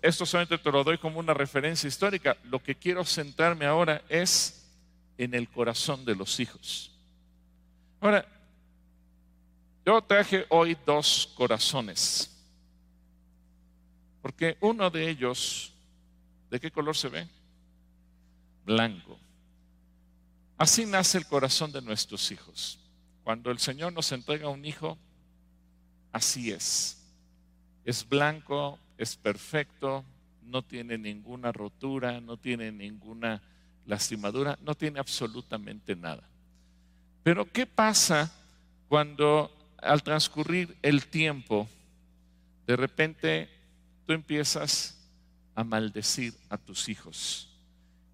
esto 0.00 0.24
solamente 0.24 0.58
te 0.58 0.72
lo 0.72 0.84
doy 0.84 0.98
como 0.98 1.18
una 1.18 1.34
referencia 1.34 1.88
histórica. 1.88 2.36
Lo 2.44 2.62
que 2.62 2.74
quiero 2.74 3.04
centrarme 3.04 3.66
ahora 3.66 4.02
es 4.08 4.70
en 5.18 5.34
el 5.34 5.48
corazón 5.48 6.04
de 6.04 6.14
los 6.14 6.40
hijos. 6.40 6.90
Ahora, 8.00 8.26
yo 9.84 10.00
traje 10.02 10.46
hoy 10.48 10.76
dos 10.86 11.32
corazones, 11.34 12.30
porque 14.20 14.56
uno 14.60 14.90
de 14.90 15.10
ellos, 15.10 15.72
¿de 16.50 16.60
qué 16.60 16.70
color 16.70 16.96
se 16.96 17.08
ve? 17.08 17.28
Blanco. 18.64 19.18
Así 20.56 20.86
nace 20.86 21.18
el 21.18 21.26
corazón 21.26 21.72
de 21.72 21.82
nuestros 21.82 22.30
hijos. 22.30 22.78
Cuando 23.24 23.50
el 23.50 23.58
Señor 23.58 23.92
nos 23.92 24.12
entrega 24.12 24.48
un 24.48 24.64
hijo, 24.64 24.98
así 26.12 26.50
es. 26.50 26.98
Es 27.84 28.08
blanco, 28.08 28.78
es 28.98 29.16
perfecto, 29.16 30.04
no 30.42 30.62
tiene 30.62 30.98
ninguna 30.98 31.52
rotura, 31.52 32.20
no 32.20 32.36
tiene 32.36 32.70
ninguna 32.70 33.42
lastimadura, 33.86 34.58
no 34.62 34.74
tiene 34.74 35.00
absolutamente 35.00 35.96
nada. 35.96 36.22
Pero 37.22 37.50
¿qué 37.50 37.66
pasa 37.66 38.32
cuando 38.88 39.50
al 39.78 40.02
transcurrir 40.02 40.76
el 40.82 41.06
tiempo, 41.06 41.68
de 42.66 42.76
repente 42.76 43.48
tú 44.06 44.12
empiezas 44.12 44.98
a 45.54 45.64
maldecir 45.64 46.34
a 46.48 46.58
tus 46.58 46.88
hijos? 46.88 47.48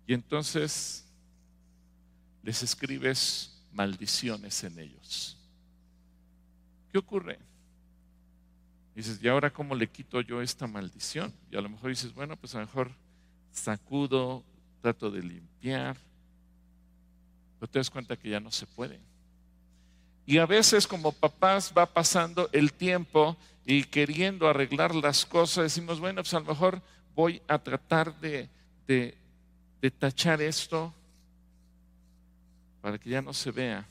Y 0.07 0.15
entonces 0.15 1.08
les 2.49 2.63
escribes 2.63 3.61
maldiciones 3.73 4.65
en 4.65 4.79
ellos. 4.79 5.37
¿Qué 6.91 6.97
ocurre? 6.97 7.39
Dices, 8.95 9.21
¿y 9.23 9.29
ahora 9.29 9.53
cómo 9.53 9.75
le 9.75 9.87
quito 9.87 10.23
yo 10.23 10.41
esta 10.41 10.67
maldición? 10.67 11.31
Y 11.51 11.59
a 11.59 11.61
lo 11.61 11.69
mejor 11.69 11.91
dices, 11.91 12.15
bueno, 12.15 12.39
pues 12.39 12.55
a 12.55 12.61
lo 12.61 12.65
mejor 12.65 12.91
sacudo 13.53 14.43
trato 14.81 15.11
de 15.11 15.23
limpiar, 15.25 15.99
pero 17.61 17.71
te 17.71 17.81
das 17.81 17.91
cuenta 17.91 18.17
que 18.17 18.31
ya 18.31 18.41
no 18.41 18.51
se 18.51 18.65
puede. 18.65 18.99
Y 20.25 20.39
a 20.39 20.47
veces 20.47 20.87
como 20.87 21.13
papás 21.13 21.71
va 21.77 21.85
pasando 21.85 22.49
el 22.53 22.73
tiempo 22.73 23.37
y 23.67 23.85
queriendo 23.85 24.49
arreglar 24.49 24.95
las 24.95 25.27
cosas, 25.27 25.65
decimos, 25.65 26.01
bueno, 26.01 26.23
pues 26.23 26.33
a 26.33 26.41
lo 26.41 26.47
mejor 26.47 26.81
voy 27.15 27.43
a 27.47 27.59
tratar 27.59 28.19
de, 28.21 28.49
de, 28.87 29.19
de 29.83 29.91
tachar 29.91 30.41
esto 30.41 30.95
para 32.81 32.99
que 32.99 33.11
ya 33.11 33.23
no 33.23 33.33
se 33.33 33.51
vea. 33.51 33.87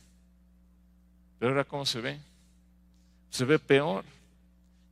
Pero 1.40 1.52
ahora 1.52 1.64
¿cómo 1.64 1.86
se 1.86 2.02
ve? 2.02 2.20
Se 3.30 3.46
ve 3.46 3.60
peor. 3.60 4.04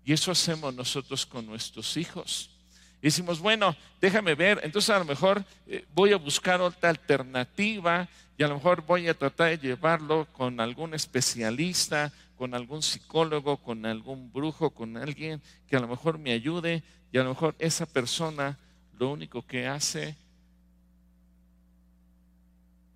Y 0.04 0.14
eso 0.14 0.32
hacemos 0.32 0.74
nosotros 0.74 1.26
con 1.26 1.46
nuestros 1.46 1.98
hijos. 1.98 2.50
Y 3.02 3.08
decimos, 3.08 3.40
bueno, 3.40 3.76
déjame 4.00 4.36
ver, 4.36 4.60
entonces 4.64 4.90
a 4.90 5.00
lo 5.00 5.06
mejor 5.06 5.44
eh, 5.68 5.86
voy 5.94 6.14
a 6.14 6.18
buscar 6.18 6.62
otra 6.62 6.90
alternativa 6.90 8.08
y 8.38 8.44
a 8.44 8.48
lo 8.48 8.56
mejor 8.56 8.86
voy 8.86 9.08
a 9.08 9.14
tratar 9.14 9.50
de 9.50 9.68
llevarlo 9.68 10.28
con 10.34 10.60
algún 10.60 10.94
especialista, 10.94 12.12
con 12.36 12.54
algún 12.54 12.82
psicólogo, 12.82 13.58
con 13.58 13.86
algún 13.86 14.32
brujo, 14.32 14.70
con 14.72 14.98
alguien 14.98 15.42
que 15.68 15.76
a 15.76 15.80
lo 15.80 15.88
mejor 15.88 16.18
me 16.18 16.32
ayude 16.32 16.84
y 17.12 17.18
a 17.18 17.24
lo 17.24 17.30
mejor 17.30 17.56
esa 17.60 17.86
persona 17.86 18.58
lo 18.98 19.10
único 19.10 19.46
que 19.46 19.68
hace 19.68 20.16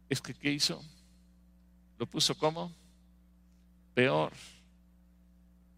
es 0.10 0.22
que 0.22 0.34
¿qué 0.34 0.52
hizo? 0.52 0.84
Lo 1.98 2.06
puso 2.06 2.36
como 2.36 2.74
peor. 3.94 4.34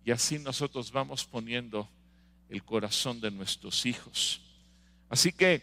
Y 0.05 0.11
así 0.11 0.39
nosotros 0.39 0.91
vamos 0.91 1.25
poniendo 1.25 1.87
el 2.49 2.63
corazón 2.63 3.19
de 3.21 3.31
nuestros 3.31 3.85
hijos. 3.85 4.41
Así 5.09 5.31
que 5.31 5.61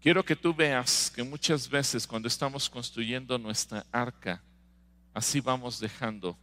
quiero 0.00 0.24
que 0.24 0.36
tú 0.36 0.54
veas 0.54 1.10
que 1.10 1.22
muchas 1.22 1.68
veces 1.68 2.06
cuando 2.06 2.28
estamos 2.28 2.68
construyendo 2.68 3.38
nuestra 3.38 3.86
arca, 3.90 4.42
así 5.14 5.40
vamos 5.40 5.80
dejando 5.80 6.36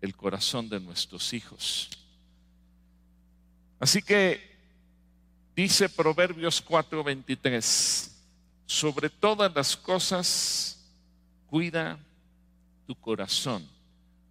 el 0.00 0.14
corazón 0.14 0.68
de 0.68 0.80
nuestros 0.80 1.32
hijos. 1.32 1.90
Así 3.80 4.02
que 4.02 4.56
dice 5.54 5.88
Proverbios 5.88 6.64
4:23, 6.64 8.10
sobre 8.68 9.08
todas 9.08 9.52
las 9.54 9.78
cosas 9.78 10.78
cuida 11.46 11.98
tu 12.86 12.94
corazón, 12.94 13.66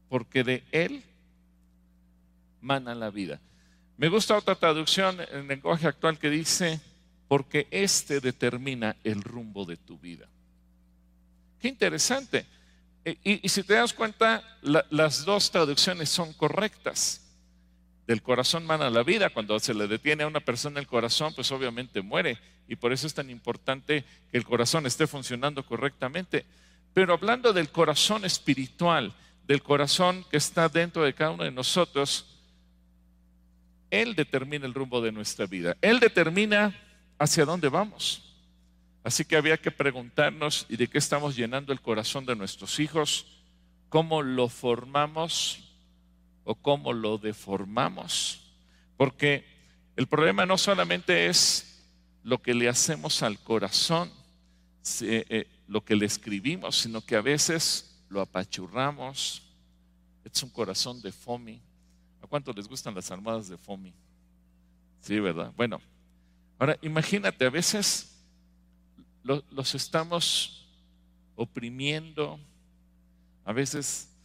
porque 0.10 0.44
de 0.44 0.64
él 0.72 1.04
mana 2.62 2.94
la 2.94 3.10
vida. 3.10 3.42
Me 3.98 4.10
gusta 4.10 4.38
otra 4.38 4.54
traducción 4.54 5.18
en 5.32 5.48
lenguaje 5.48 5.88
actual 5.88 6.20
que 6.20 6.30
dice, 6.30 6.80
porque 7.28 7.68
este 7.72 8.20
determina 8.22 8.96
el 9.04 9.24
rumbo 9.24 9.66
de 9.66 9.76
tu 9.76 9.98
vida. 9.98 10.28
Qué 11.60 11.68
interesante. 11.68 12.46
E, 13.04 13.18
y, 13.42 13.50
si 13.50 13.64
te 13.64 13.74
das 13.74 13.92
cuenta, 13.92 14.44
las 14.62 15.26
dos 15.26 15.50
traducciones 15.50 16.10
son 16.10 16.32
correctas. 16.34 17.27
Del 18.08 18.22
corazón 18.22 18.66
mana 18.66 18.90
la 18.90 19.04
vida. 19.04 19.30
Cuando 19.30 19.60
se 19.60 19.74
le 19.74 19.88
detiene 19.88 20.24
a 20.24 20.28
una 20.28 20.40
persona 20.40 20.80
el 20.80 20.88
corazón, 20.88 21.34
pues 21.36 21.52
obviamente 21.52 22.02
muere. 22.02 22.40
Y 22.68 22.78
por 22.78 22.94
eso 22.94 23.06
es 23.06 23.14
tan 23.14 23.30
importante 23.30 24.06
que 24.32 24.38
el 24.38 24.46
corazón 24.46 24.86
esté 24.86 25.06
funcionando 25.06 25.66
correctamente. 25.66 26.46
Pero 26.94 27.14
hablando 27.14 27.52
del 27.52 27.70
corazón 27.70 28.24
espiritual, 28.24 29.14
del 29.46 29.62
corazón 29.62 30.26
que 30.32 30.38
está 30.38 30.70
dentro 30.70 31.04
de 31.04 31.14
cada 31.14 31.32
uno 31.32 31.44
de 31.44 31.52
nosotros, 31.52 32.26
Él 33.92 34.16
determina 34.16 34.66
el 34.66 34.74
rumbo 34.74 35.02
de 35.02 35.12
nuestra 35.12 35.46
vida. 35.46 35.76
Él 35.82 36.00
determina 36.00 36.76
hacia 37.20 37.46
dónde 37.46 37.68
vamos. 37.68 38.24
Así 39.04 39.26
que 39.26 39.36
había 39.36 39.58
que 39.58 39.72
preguntarnos 39.72 40.66
y 40.70 40.78
de 40.78 40.88
qué 40.88 40.98
estamos 40.98 41.36
llenando 41.36 41.72
el 41.74 41.82
corazón 41.82 42.26
de 42.26 42.36
nuestros 42.36 42.80
hijos, 42.80 43.26
cómo 43.90 44.22
lo 44.22 44.50
formamos 44.50 45.67
o 46.48 46.56
cómo 46.56 46.94
lo 46.94 47.18
deformamos. 47.18 48.42
Porque 48.96 49.46
el 49.98 50.08
problema 50.08 50.46
no 50.46 50.58
solamente 50.58 51.28
es 51.28 51.84
lo 52.24 52.42
que 52.42 52.54
le 52.54 52.70
hacemos 52.70 53.22
al 53.22 53.38
corazón, 53.40 54.10
eh, 55.02 55.46
lo 55.68 55.84
que 55.84 55.98
le 55.98 56.06
escribimos, 56.06 56.78
sino 56.78 57.02
que 57.02 57.18
a 57.18 57.22
veces 57.22 58.02
lo 58.08 58.22
apachurramos. 58.22 59.44
Es 60.24 60.42
un 60.42 60.50
corazón 60.50 61.02
de 61.02 61.12
FOMI. 61.12 61.62
¿A 62.22 62.28
cuánto 62.28 62.54
les 62.54 62.68
gustan 62.68 62.96
las 62.96 63.12
armadas 63.12 63.50
de 63.50 63.58
FOMI? 63.58 63.94
Sí, 65.02 65.20
¿verdad? 65.20 65.52
Bueno, 65.58 65.82
ahora 66.58 66.78
imagínate, 66.82 67.46
a 67.46 67.50
veces 67.50 68.24
los 69.24 69.76
estamos 69.76 70.66
oprimiendo, 71.36 72.40
a 73.44 73.52
veces 73.52 74.17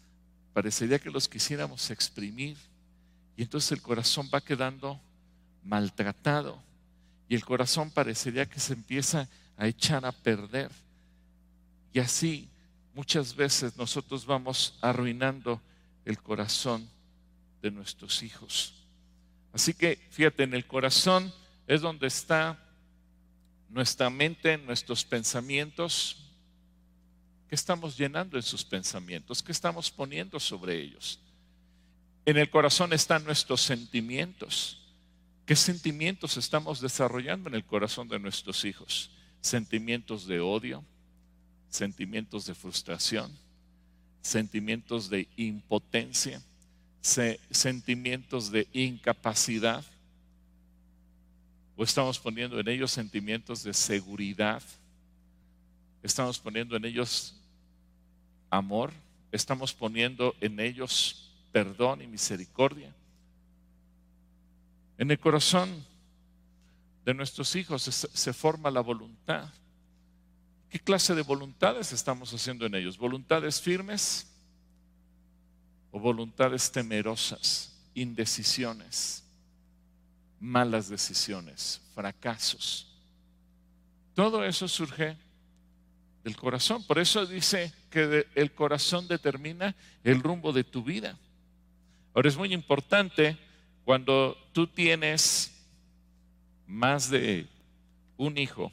parecería 0.52 0.98
que 0.98 1.10
los 1.10 1.28
quisiéramos 1.28 1.90
exprimir 1.90 2.56
y 3.36 3.42
entonces 3.42 3.72
el 3.72 3.82
corazón 3.82 4.28
va 4.32 4.40
quedando 4.40 5.00
maltratado 5.64 6.62
y 7.28 7.34
el 7.34 7.44
corazón 7.44 7.90
parecería 7.90 8.46
que 8.46 8.60
se 8.60 8.74
empieza 8.74 9.28
a 9.56 9.66
echar 9.66 10.04
a 10.04 10.12
perder. 10.12 10.70
Y 11.92 12.00
así 12.00 12.50
muchas 12.94 13.34
veces 13.34 13.76
nosotros 13.76 14.26
vamos 14.26 14.78
arruinando 14.82 15.60
el 16.04 16.18
corazón 16.18 16.88
de 17.62 17.70
nuestros 17.70 18.22
hijos. 18.22 18.74
Así 19.52 19.72
que 19.72 19.96
fíjate, 20.10 20.42
en 20.42 20.54
el 20.54 20.66
corazón 20.66 21.32
es 21.66 21.80
donde 21.80 22.06
está 22.06 22.58
nuestra 23.68 24.10
mente, 24.10 24.58
nuestros 24.58 25.04
pensamientos. 25.04 26.31
¿Qué 27.52 27.56
estamos 27.56 27.98
llenando 27.98 28.38
en 28.38 28.42
sus 28.42 28.64
pensamientos? 28.64 29.42
¿Qué 29.42 29.52
estamos 29.52 29.90
poniendo 29.90 30.40
sobre 30.40 30.80
ellos? 30.80 31.20
En 32.24 32.38
el 32.38 32.48
corazón 32.48 32.94
están 32.94 33.24
nuestros 33.24 33.60
sentimientos. 33.60 34.80
¿Qué 35.44 35.54
sentimientos 35.54 36.38
estamos 36.38 36.80
desarrollando 36.80 37.50
en 37.50 37.54
el 37.56 37.62
corazón 37.66 38.08
de 38.08 38.18
nuestros 38.18 38.64
hijos? 38.64 39.10
Sentimientos 39.42 40.26
de 40.26 40.40
odio, 40.40 40.82
sentimientos 41.68 42.46
de 42.46 42.54
frustración, 42.54 43.30
sentimientos 44.22 45.10
de 45.10 45.28
impotencia, 45.36 46.40
sentimientos 47.02 48.50
de 48.50 48.66
incapacidad, 48.72 49.84
o 51.76 51.84
estamos 51.84 52.18
poniendo 52.18 52.58
en 52.58 52.68
ellos 52.68 52.92
sentimientos 52.92 53.62
de 53.62 53.74
seguridad, 53.74 54.62
estamos 56.02 56.38
poniendo 56.38 56.76
en 56.76 56.86
ellos 56.86 57.36
amor, 58.52 58.92
estamos 59.32 59.72
poniendo 59.72 60.34
en 60.40 60.60
ellos 60.60 61.30
perdón 61.52 62.02
y 62.02 62.06
misericordia. 62.06 62.94
En 64.98 65.10
el 65.10 65.18
corazón 65.18 65.84
de 67.04 67.14
nuestros 67.14 67.56
hijos 67.56 67.82
se, 67.82 68.32
forma 68.34 68.70
la 68.70 68.82
voluntad. 68.82 69.48
¿Qué 70.68 70.78
clase 70.78 71.14
de 71.14 71.22
voluntades 71.22 71.92
estamos 71.92 72.32
haciendo 72.34 72.66
en 72.66 72.74
ellos? 72.74 72.98
¿Voluntades 72.98 73.60
firmes 73.60 74.26
o 75.90 75.98
voluntades 75.98 76.70
temerosas, 76.70 77.74
indecisiones, 77.94 79.24
malas 80.38 80.90
decisiones, 80.90 81.80
fracasos? 81.94 82.86
Todo 84.14 84.44
eso 84.44 84.68
surge 84.68 85.16
del 86.24 86.36
corazón. 86.36 86.84
Por 86.84 86.98
eso 86.98 87.26
dice 87.26 87.72
que 87.90 88.26
el 88.34 88.52
corazón 88.52 89.08
determina 89.08 89.74
el 90.04 90.22
rumbo 90.22 90.52
de 90.52 90.64
tu 90.64 90.82
vida. 90.82 91.18
Ahora 92.14 92.28
es 92.28 92.36
muy 92.36 92.52
importante 92.52 93.36
cuando 93.84 94.36
tú 94.52 94.66
tienes 94.66 95.52
más 96.66 97.10
de 97.10 97.46
un 98.16 98.38
hijo 98.38 98.70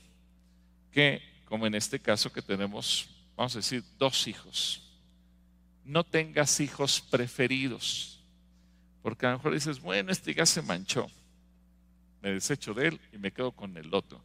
que 0.91 1.29
como 1.49 1.65
en 1.65 1.73
este 1.73 1.99
caso 1.99 2.31
que 2.31 2.43
tenemos, 2.43 3.09
vamos 3.35 3.55
a 3.55 3.59
decir, 3.59 3.83
dos 3.97 4.27
hijos. 4.27 4.83
No 5.83 6.03
tengas 6.03 6.59
hijos 6.59 7.01
preferidos, 7.01 8.19
porque 9.01 9.25
a 9.25 9.31
lo 9.31 9.37
mejor 9.37 9.53
dices, 9.55 9.81
bueno, 9.81 10.11
este 10.11 10.35
ya 10.35 10.45
se 10.45 10.61
manchó, 10.61 11.09
me 12.21 12.29
desecho 12.29 12.75
de 12.75 12.89
él 12.89 13.01
y 13.11 13.17
me 13.17 13.31
quedo 13.31 13.51
con 13.51 13.75
el 13.77 13.91
otro. 13.95 14.21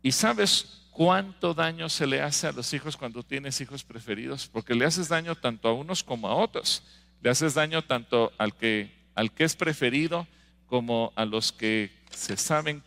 ¿Y 0.00 0.12
sabes 0.12 0.85
cuánto 0.96 1.52
daño 1.52 1.90
se 1.90 2.06
le 2.06 2.22
hace 2.22 2.46
a 2.46 2.52
los 2.52 2.72
hijos 2.72 2.96
cuando 2.96 3.22
tienes 3.22 3.60
hijos 3.60 3.84
preferidos? 3.84 4.48
Porque 4.50 4.74
le 4.74 4.86
haces 4.86 5.10
daño 5.10 5.34
tanto 5.34 5.68
a 5.68 5.74
unos 5.74 6.02
como 6.02 6.26
a 6.26 6.34
otros. 6.34 6.82
Le 7.20 7.28
haces 7.28 7.52
daño 7.52 7.82
tanto 7.82 8.32
al 8.38 8.54
que, 8.54 8.90
al 9.14 9.30
que 9.30 9.44
es 9.44 9.54
preferido 9.54 10.26
como 10.66 11.12
a 11.14 11.26
los 11.26 11.52
que 11.52 11.92
se 12.10 12.38
saben 12.38 12.82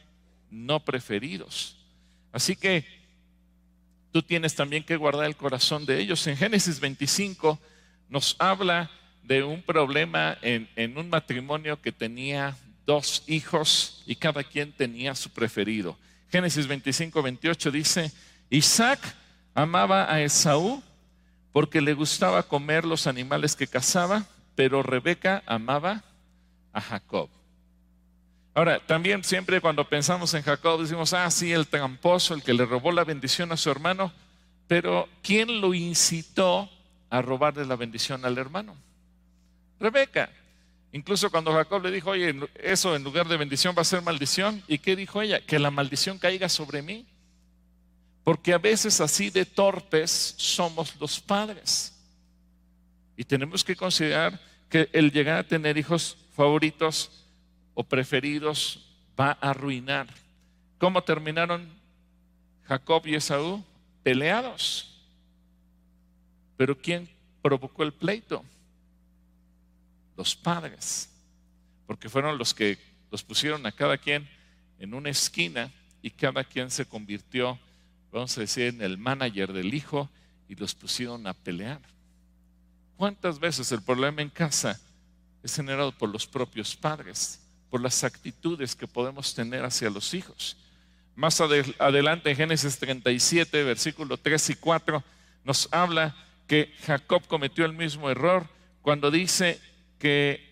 no 0.50 0.80
preferidos. 0.80 1.78
Así 2.32 2.56
que 2.56 2.84
tú 4.12 4.24
tienes 4.24 4.56
también 4.56 4.84
que 4.84 4.98
guardar 4.98 5.26
el 5.26 5.36
corazón 5.36 5.86
de 5.86 6.00
ellos. 6.00 6.26
En 6.26 6.36
Génesis 6.36 6.80
25 6.80 7.60
nos 8.10 8.36
habla 8.40 8.90
de 9.22 9.44
un 9.44 9.62
problema 9.62 10.36
en, 10.42 10.98
un 10.98 11.12
matrimonio 11.12 11.80
que 11.80 11.92
tenía 11.92 12.58
dos 12.88 13.24
hijos 13.28 14.02
y 14.08 14.16
cada 14.16 14.44
quien 14.44 14.72
tenía 14.72 15.14
su 15.14 15.30
preferido. 15.30 15.96
Génesis 16.32 16.68
25, 16.68 17.22
28 17.22 17.72
dice, 17.72 18.12
Isaac 18.50 19.00
amaba 19.54 20.12
a 20.12 20.22
Esaú 20.22 20.84
porque 21.52 21.82
le 21.82 21.94
gustaba 21.94 22.44
comer 22.44 22.86
los 22.86 23.08
animales 23.08 23.56
que 23.56 23.68
cazaba, 23.68 24.26
pero 24.56 24.84
Rebeca 24.84 25.44
amaba 25.46 26.04
a 26.72 26.82
Jacob. 26.82 27.30
Ahora, 28.54 28.80
también 28.86 29.24
siempre 29.24 29.62
cuando 29.62 29.88
pensamos 29.88 30.34
en 30.34 30.44
Jacob 30.44 30.82
decimos, 30.82 31.14
ah, 31.14 31.30
sí, 31.32 31.52
el 31.52 31.68
tramposo, 31.68 32.34
el 32.34 32.44
que 32.44 32.54
le 32.54 32.66
robó 32.66 32.92
la 32.92 33.04
bendición 33.04 33.52
a 33.52 33.58
su 33.58 33.72
hermano, 33.72 34.12
pero 34.68 35.08
¿quién 35.24 35.62
lo 35.62 35.74
incitó 35.74 36.70
a 37.10 37.22
robarle 37.22 37.66
la 37.66 37.76
bendición 37.76 38.26
al 38.26 38.38
hermano? 38.38 38.76
Rebeca. 39.80 40.30
Incluso 40.92 41.30
cuando 41.30 41.54
Jacob 41.54 41.84
le 41.84 41.92
dijo, 41.92 42.10
oye, 42.12 42.36
eso 42.56 42.96
en 42.96 43.04
lugar 43.04 43.28
de 43.28 43.38
bendición 43.38 43.76
va 43.78 43.84
a 43.84 43.86
ser 43.86 44.02
maldición, 44.02 44.64
¿y 44.68 44.80
qué 44.80 44.96
dijo 44.96 45.22
ella? 45.22 45.40
Que 45.40 45.60
la 45.60 45.70
maldición 45.70 46.18
caiga 46.18 46.50
sobre 46.50 46.82
mí. 46.82 47.06
Porque 48.24 48.54
a 48.54 48.58
veces 48.58 49.00
así 49.00 49.30
de 49.30 49.46
torpes 49.46 50.34
somos 50.38 50.96
los 51.00 51.20
padres. 51.20 51.96
Y 53.16 53.24
tenemos 53.24 53.64
que 53.64 53.76
considerar 53.76 54.40
que 54.70 54.90
el 54.94 55.12
llegar 55.12 55.40
a 55.40 55.48
tener 55.48 55.78
hijos 55.78 56.18
favoritos 56.36 57.12
o 57.74 57.84
preferidos 57.84 58.86
va 59.20 59.38
a 59.42 59.50
arruinar. 59.52 60.08
¿Cómo 60.78 61.04
terminaron 61.04 61.68
Jacob 62.66 63.06
y 63.06 63.16
Esaú? 63.16 63.64
Peleados. 64.04 64.96
Pero 66.58 66.78
¿quién 66.78 67.10
provocó 67.42 67.84
el 67.84 67.94
pleito? 67.94 68.44
Los 70.20 70.36
padres. 70.36 71.10
Porque 71.88 72.10
fueron 72.10 72.38
los 72.38 72.54
que 72.54 72.78
los 73.10 73.24
pusieron 73.24 73.66
a 73.66 73.72
cada 73.72 73.98
quien 73.98 74.30
en 74.78 74.94
una 74.94 75.10
esquina 75.10 75.72
y 76.04 76.12
cada 76.12 76.44
quien 76.44 76.70
se 76.70 76.86
convirtió, 76.86 77.58
vamos 78.12 78.38
a 78.38 78.42
decir, 78.42 78.66
en 78.66 78.82
el 78.82 78.98
manager 78.98 79.52
del 79.52 79.74
hijo 79.74 80.10
y 80.48 80.56
los 80.56 80.76
pusieron 80.76 81.26
a 81.26 81.34
pelear. 81.34 81.82
¿Cuántas 82.98 83.40
veces 83.40 83.72
el 83.72 83.82
problema 83.82 84.22
en 84.22 84.30
casa 84.30 84.80
es 85.42 85.56
generado 85.56 85.92
por 85.92 86.10
los 86.10 86.28
propios 86.28 86.76
padres? 86.76 87.40
por 87.70 87.82
las 87.82 88.04
actitudes 88.04 88.76
que 88.76 88.88
podemos 88.88 89.34
tener 89.34 89.64
hacia 89.64 89.90
los 89.90 90.14
hijos. 90.14 90.58
Más 91.16 91.40
adelante 91.42 92.32
en 92.32 92.36
Génesis 92.36 92.78
37, 92.80 93.64
versículo 93.64 94.18
3 94.18 94.52
y 94.52 94.56
4, 94.56 95.04
nos 95.44 95.68
habla 95.72 96.16
que 96.48 96.74
Jacob 96.86 97.26
cometió 97.28 97.66
el 97.66 97.74
mismo 97.74 98.10
error 98.10 98.48
cuando 98.82 99.12
dice 99.12 99.60
que, 100.00 100.50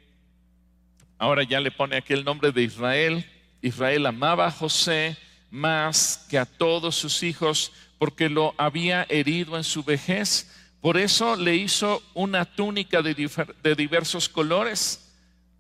ahora 1.18 1.44
ya 1.44 1.60
le 1.60 1.72
pone 1.72 1.98
aquí 1.98 2.14
el 2.14 2.24
nombre 2.24 2.52
de 2.52 2.64
Israel, 2.64 3.26
Israel 3.62 4.06
amaba 4.06 4.48
a 4.48 4.52
José 4.52 5.18
más 5.50 6.26
que 6.30 6.38
a 6.38 6.46
todos 6.46 6.96
sus 6.96 7.24
hijos 7.24 7.72
porque 7.98 8.30
lo 8.30 8.54
había 8.58 9.06
herido 9.10 9.58
en 9.58 9.64
su 9.64 9.84
vejez. 9.84 10.54
Por 10.82 10.98
eso 10.98 11.36
le 11.36 11.56
hizo 11.56 12.04
una 12.14 12.46
túnica 12.46 13.02
de, 13.02 13.16
de 13.64 13.76
diversos 13.76 14.30
colores 14.30 15.04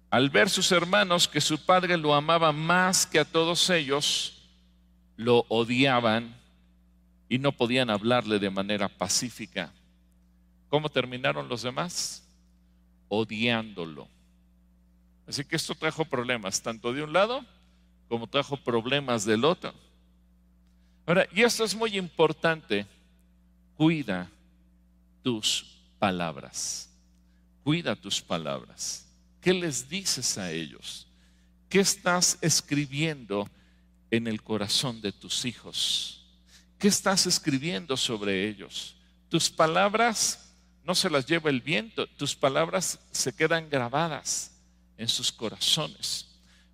al 0.10 0.30
ver 0.30 0.50
sus 0.50 0.71
hermanos 0.71 1.28
que 1.28 1.41
su 1.41 1.65
padre 1.65 1.97
lo 1.97 2.13
amaba 2.13 2.52
más 2.52 3.06
que 3.06 3.19
a 3.19 3.26
todos 3.26 3.69
ellos, 3.69 4.50
lo 5.17 5.45
odiaban 5.50 6.36
y 7.28 7.39
no 7.39 7.52
podían 7.52 7.89
hablarle 7.89 8.39
de 8.39 8.50
manera 8.50 8.88
pacífica. 8.88 9.73
¿Cómo 10.69 10.89
terminaron 10.89 11.50
los 11.50 11.62
demás? 11.62 12.26
Odiándolo. 13.09 14.07
Así 15.27 15.43
que 15.43 15.55
esto 15.55 15.75
trajo 15.75 16.05
problemas, 16.05 16.61
tanto 16.61 16.93
de 16.93 17.03
un 17.03 17.13
lado 17.13 17.45
como 18.07 18.27
trajo 18.27 18.57
problemas 18.57 19.25
del 19.25 19.43
otro. 19.43 19.73
Ahora, 21.05 21.27
y 21.33 21.41
esto 21.43 21.63
es 21.63 21.75
muy 21.75 21.97
importante, 21.97 22.85
cuida 23.75 24.29
tus 25.21 25.77
palabras. 25.99 26.89
Cuida 27.63 27.95
tus 27.95 28.21
palabras. 28.21 29.05
¿Qué 29.41 29.53
les 29.53 29.87
dices 29.89 30.37
a 30.37 30.51
ellos? 30.51 31.07
¿Qué 31.69 31.79
estás 31.79 32.37
escribiendo 32.41 33.49
en 34.09 34.27
el 34.27 34.41
corazón 34.41 35.01
de 35.01 35.11
tus 35.11 35.45
hijos? 35.45 36.25
¿Qué 36.79 36.87
estás 36.87 37.25
escribiendo 37.25 37.97
sobre 37.97 38.47
ellos? 38.47 38.95
Tus 39.29 39.49
palabras 39.49 40.46
no 40.88 40.95
se 40.95 41.10
las 41.10 41.26
lleva 41.26 41.50
el 41.50 41.60
viento, 41.60 42.08
tus 42.08 42.34
palabras 42.34 42.97
se 43.12 43.36
quedan 43.36 43.69
grabadas 43.69 44.58
en 44.97 45.10
sus 45.10 45.34
corazones. 45.34 46.30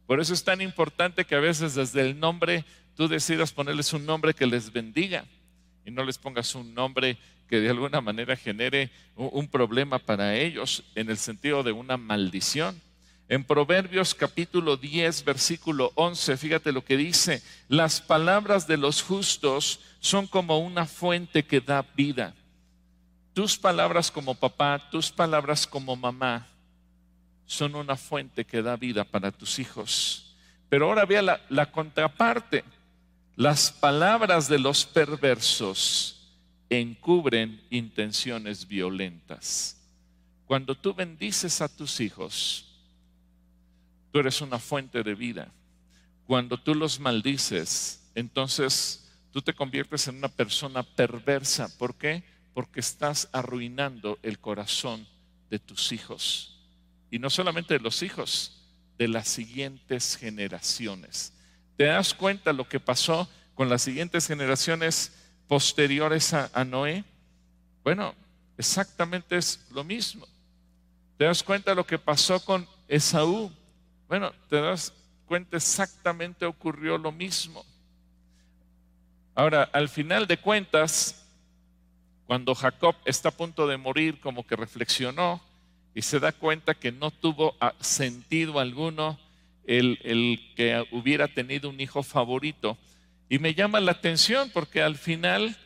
Por 0.06 0.22
eso 0.22 0.36
es 0.36 0.44
tan 0.44 0.62
importante 0.62 1.26
que 1.26 1.34
a 1.34 1.40
veces 1.40 1.74
desde 1.74 2.02
el 2.02 2.20
nombre 2.20 2.64
tú 2.96 3.08
decidas 3.08 3.52
ponerles 3.52 3.92
un 3.92 4.06
nombre 4.06 4.36
que 4.36 4.46
les 4.46 4.72
bendiga 4.72 5.26
y 5.84 5.90
no 5.90 6.04
les 6.04 6.20
pongas 6.20 6.54
un 6.54 6.76
nombre 6.76 7.18
que 7.50 7.60
de 7.60 7.72
alguna 7.72 8.02
manera 8.02 8.36
genere 8.36 8.92
un 9.16 9.48
problema 9.48 9.98
para 9.98 10.36
ellos 10.36 10.84
en 10.94 11.10
el 11.10 11.18
sentido 11.18 11.64
de 11.64 11.72
una 11.72 11.98
maldición. 11.98 12.80
En 13.30 13.44
Proverbios 13.44 14.14
capítulo 14.14 14.78
10, 14.78 15.26
versículo 15.26 15.92
11, 15.96 16.38
fíjate 16.38 16.72
lo 16.72 16.86
que 16.86 16.98
dice, 16.98 17.42
las 17.68 18.00
palabras 18.00 18.68
de 18.68 18.78
los 18.78 19.02
justos 19.02 19.80
son 20.00 20.28
como 20.28 20.60
una 20.60 20.86
fuente 20.86 21.44
que 21.44 21.62
da 21.62 21.84
vida. 21.96 22.36
Tus 23.34 23.58
palabras 23.58 24.12
como 24.12 24.36
papá, 24.36 24.90
tus 24.92 25.12
palabras 25.12 25.66
como 25.66 25.96
mamá 25.96 26.48
son 27.46 27.76
una 27.76 27.96
fuente 27.96 28.46
que 28.46 28.62
da 28.62 28.76
vida 28.76 29.04
para 29.04 29.32
tus 29.32 29.60
hijos. 29.60 30.36
Pero 30.70 30.88
ahora 30.88 31.06
vea 31.06 31.40
la, 31.50 31.72
contraparte. 31.72 32.64
Las 33.36 33.72
palabras 33.72 34.48
de 34.48 34.60
los 34.60 34.86
perversos 34.86 36.36
encubren 36.70 37.62
intenciones 37.72 38.68
violentas. 38.68 39.80
Cuando 40.46 40.76
tú 40.76 40.94
bendices 40.94 41.62
a 41.62 41.68
tus 41.68 42.00
hijos, 42.00 42.66
tú 44.12 44.20
eres 44.20 44.42
una 44.42 44.60
fuente 44.60 45.02
de 45.02 45.16
vida. 45.16 45.52
Cuando 46.28 46.58
tú 46.60 46.76
los 46.76 47.00
maldices, 47.00 48.12
entonces 48.14 49.12
tú 49.32 49.42
te 49.42 49.54
conviertes 49.54 50.08
en 50.08 50.18
una 50.18 50.30
persona 50.30 50.84
perversa. 50.84 51.76
¿Por 51.78 51.96
qué? 51.96 52.24
Porque 52.54 52.80
estás 52.80 53.30
arruinando 53.32 54.20
el 54.22 54.40
corazón 54.40 55.08
de 55.50 55.60
tus 55.60 55.92
hijos. 55.92 56.62
Y 57.10 57.20
no 57.20 57.30
solamente 57.30 57.76
de 57.76 57.80
los 57.80 58.04
hijos, 58.04 58.62
de 58.98 59.08
las 59.08 59.28
siguientes 59.28 60.16
generaciones. 60.16 61.34
¿Te 61.78 61.86
das 61.86 62.14
cuenta 62.14 62.54
lo 62.54 62.68
que 62.68 62.80
pasó 62.80 63.30
con 63.56 63.70
las 63.70 63.82
siguientes 63.82 64.28
generaciones? 64.28 65.12
posteriores 65.48 66.34
a, 66.34 66.66
Noé? 66.66 67.04
Bueno, 67.84 68.16
exactamente 68.58 69.38
es 69.38 69.68
lo 69.72 69.84
mismo. 69.84 70.28
¿Te 71.18 71.26
das 71.26 71.44
cuenta 71.44 71.76
lo 71.76 71.86
que 71.86 72.00
pasó 72.00 72.44
con 72.44 72.68
Esaú? 72.88 73.52
Bueno, 74.08 74.32
te 74.50 74.60
das 74.60 74.94
cuenta 75.26 75.58
exactamente 75.58 76.46
ocurrió 76.46 76.98
lo 76.98 77.12
mismo. 77.12 77.64
Ahora, 79.36 79.70
al 79.74 79.90
final 79.90 80.28
de 80.28 80.40
cuentas, 80.40 81.23
cuando 82.26 82.56
Jacob 82.56 82.96
está 83.06 83.30
a 83.30 83.38
punto 83.38 83.68
de 83.68 83.78
morir, 83.78 84.20
como 84.20 84.46
que 84.46 84.56
reflexionó 84.56 85.42
y 85.96 86.02
se 86.02 86.20
da 86.20 86.32
cuenta 86.32 86.74
que 86.74 86.92
no 86.92 87.12
tuvo 87.12 87.56
ah, 87.60 87.74
sentido 87.80 88.60
alguno 88.60 89.20
el, 89.66 90.00
el 90.04 90.40
que 90.56 90.86
hubiera 90.92 91.28
tenido 91.28 91.70
un 91.70 91.80
hijo 91.80 92.04
favorito, 92.04 92.78
y 93.30 93.40
me 93.40 93.54
llama 93.54 93.80
la 93.80 93.94
atención 93.94 94.50
porque 94.54 94.82
al 94.82 94.96
final 94.96 95.58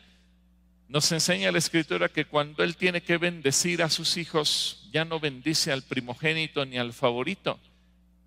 nos 0.88 1.12
enseña 1.12 1.52
la 1.52 1.58
escritura 1.58 2.08
que 2.08 2.24
cuando 2.24 2.64
él 2.64 2.76
tiene 2.76 3.02
que 3.02 3.18
bendecir 3.18 3.82
a 3.82 3.90
sus 3.90 4.16
hijos, 4.16 4.88
ya 4.90 5.04
no 5.04 5.20
bendice 5.20 5.70
al 5.70 5.82
primogénito 5.82 6.64
ni 6.64 6.78
al 6.78 6.92
favorito, 6.92 7.58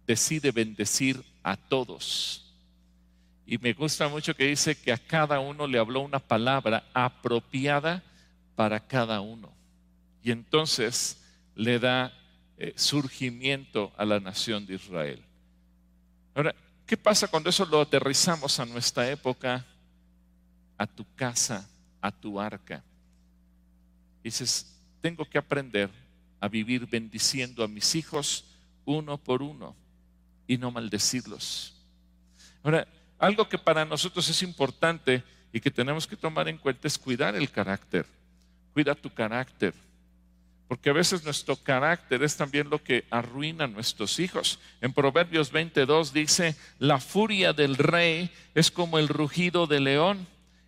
decide 0.05 0.51
bendecir 0.51 1.23
a 1.43 1.57
todos. 1.57 2.53
Y 3.47 3.57
me 3.57 3.73
gusta 3.73 4.07
mucho 4.07 4.35
que 4.35 4.45
dice 4.45 4.75
que 4.75 4.91
a 4.91 4.97
cada 4.97 5.39
uno 5.39 5.65
le 5.65 5.79
habló 5.79 6.01
una 6.01 6.19
palabra 6.19 6.83
apropiada 6.93 8.03
para 8.61 8.79
cada 8.79 9.21
uno. 9.21 9.51
Y 10.21 10.29
entonces 10.29 11.17
le 11.55 11.79
da 11.79 12.13
eh, 12.59 12.73
surgimiento 12.75 13.91
a 13.97 14.05
la 14.05 14.19
nación 14.19 14.67
de 14.67 14.75
Israel. 14.75 15.25
Ahora, 16.35 16.53
¿Qué 16.91 16.97
pasa 16.97 17.29
cuando 17.29 17.49
eso 17.49 17.65
lo 17.65 17.79
aterrizamos 17.79 18.59
a 18.59 18.65
nuestra 18.65 19.09
época, 19.09 19.65
a 20.77 20.85
tu 20.85 21.05
casa, 21.15 21.65
a 22.01 22.11
tu 22.11 22.37
arca? 22.37 22.83
Dices, 24.21 24.77
tengo 24.99 25.23
que 25.23 25.37
aprender 25.37 25.89
a 26.41 26.49
vivir 26.49 26.85
bendiciendo 26.85 27.63
a 27.63 27.69
mis 27.69 27.95
hijos 27.95 28.43
uno 28.83 29.17
por 29.17 29.41
uno 29.41 29.73
y 30.45 30.57
no 30.57 30.69
maldecirlos. 30.69 31.81
Ahora, 32.61 32.85
algo 33.17 33.47
que 33.47 33.57
para 33.57 33.85
nosotros 33.85 34.27
es 34.27 34.43
importante 34.43 35.23
y 35.53 35.61
que 35.61 35.71
tenemos 35.71 36.05
que 36.05 36.17
tomar 36.17 36.49
en 36.49 36.57
cuenta 36.57 36.89
es 36.89 36.97
cuidar 36.97 37.37
el 37.37 37.49
carácter. 37.49 38.05
Cuida 38.73 38.95
tu 38.95 39.13
carácter 39.13 39.73
porque 40.71 40.89
a 40.89 40.93
veces 40.93 41.25
nuestro 41.25 41.57
carácter 41.57 42.23
es 42.23 42.37
también 42.37 42.69
lo 42.69 42.81
que 42.81 43.03
arruina 43.09 43.65
a 43.65 43.67
nuestros 43.67 44.19
hijos. 44.19 44.57
En 44.79 44.93
Proverbios 44.93 45.51
22 45.51 46.13
dice, 46.13 46.55
la 46.79 47.01
furia 47.01 47.51
del 47.51 47.75
rey 47.75 48.31
es 48.55 48.71
como 48.71 48.97
el 48.97 49.09
rugido 49.09 49.67
del 49.67 49.83
león, 49.83 50.25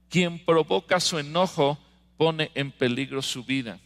quien 0.09 0.43
provoca 0.43 0.99
su 0.99 1.19
enojo 1.19 1.79
pone 2.17 2.51
en 2.53 2.73
peligro 2.73 3.21
su 3.21 3.45
vida. 3.45 3.79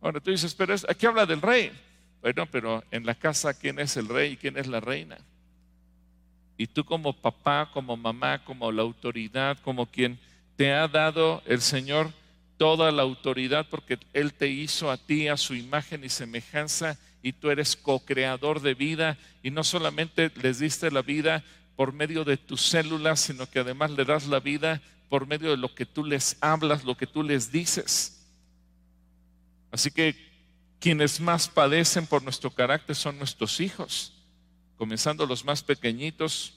Ahora 0.00 0.18
tú 0.18 0.32
dices, 0.32 0.52
pero 0.56 0.74
aquí 0.88 1.06
habla 1.06 1.24
del 1.24 1.40
rey. 1.40 1.70
Bueno, 2.20 2.44
pero 2.50 2.82
en 2.90 3.06
la 3.06 3.14
casa, 3.14 3.54
¿quién 3.54 3.78
es 3.78 3.96
el 3.96 4.08
rey 4.08 4.32
y 4.32 4.36
quién 4.36 4.58
es 4.58 4.66
la 4.66 4.80
reina? 4.80 5.18
Y 6.58 6.66
tú 6.66 6.84
como 6.84 7.12
papá, 7.12 7.70
como 7.72 7.96
mamá, 7.96 8.42
como 8.42 8.72
la 8.72 8.82
autoridad, 8.82 9.56
como 9.62 9.86
quien 9.86 10.18
te 10.56 10.72
ha 10.72 10.88
dado 10.88 11.44
el 11.46 11.60
Señor, 11.60 12.10
toda 12.64 12.90
la 12.92 13.02
autoridad 13.02 13.66
porque 13.68 13.98
Él 14.14 14.32
te 14.32 14.48
hizo 14.48 14.90
a 14.90 14.96
ti 14.96 15.28
a 15.28 15.36
su 15.36 15.54
imagen 15.54 16.02
y 16.02 16.08
semejanza 16.08 16.96
y 17.22 17.34
tú 17.34 17.50
eres 17.50 17.76
co-creador 17.76 18.62
de 18.62 18.72
vida 18.72 19.18
y 19.42 19.50
no 19.50 19.62
solamente 19.64 20.32
les 20.42 20.60
diste 20.60 20.90
la 20.90 21.02
vida 21.02 21.44
por 21.76 21.92
medio 21.92 22.24
de 22.24 22.38
tus 22.38 22.62
células, 22.62 23.20
sino 23.20 23.44
que 23.50 23.58
además 23.58 23.90
le 23.90 24.06
das 24.06 24.28
la 24.28 24.40
vida 24.40 24.80
por 25.10 25.26
medio 25.26 25.50
de 25.50 25.58
lo 25.58 25.74
que 25.74 25.84
tú 25.84 26.06
les 26.06 26.38
hablas, 26.40 26.84
lo 26.84 26.96
que 26.96 27.06
tú 27.06 27.22
les 27.22 27.52
dices. 27.52 28.24
Así 29.70 29.90
que 29.90 30.16
quienes 30.80 31.20
más 31.20 31.50
padecen 31.50 32.06
por 32.06 32.22
nuestro 32.22 32.50
carácter 32.50 32.96
son 32.96 33.18
nuestros 33.18 33.60
hijos, 33.60 34.14
comenzando 34.78 35.26
los 35.26 35.44
más 35.44 35.62
pequeñitos 35.62 36.54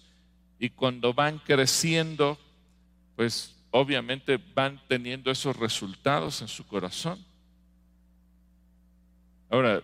y 0.57 0.69
cuando 0.69 1.13
van 1.13 1.39
creciendo, 1.39 2.39
pues 3.17 3.56
obviamente 3.71 4.37
van 4.55 4.81
teniendo 4.87 5.31
esos 5.31 5.55
resultados 5.55 6.41
en 6.41 6.47
su 6.47 6.65
corazón. 6.65 7.23
Ahora, 9.49 9.81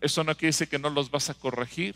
eso 0.00 0.22
no 0.24 0.34
quiere 0.34 0.48
decir 0.48 0.68
que 0.68 0.78
no 0.78 0.90
los 0.90 1.10
vas 1.10 1.30
a 1.30 1.34
corregir, 1.34 1.94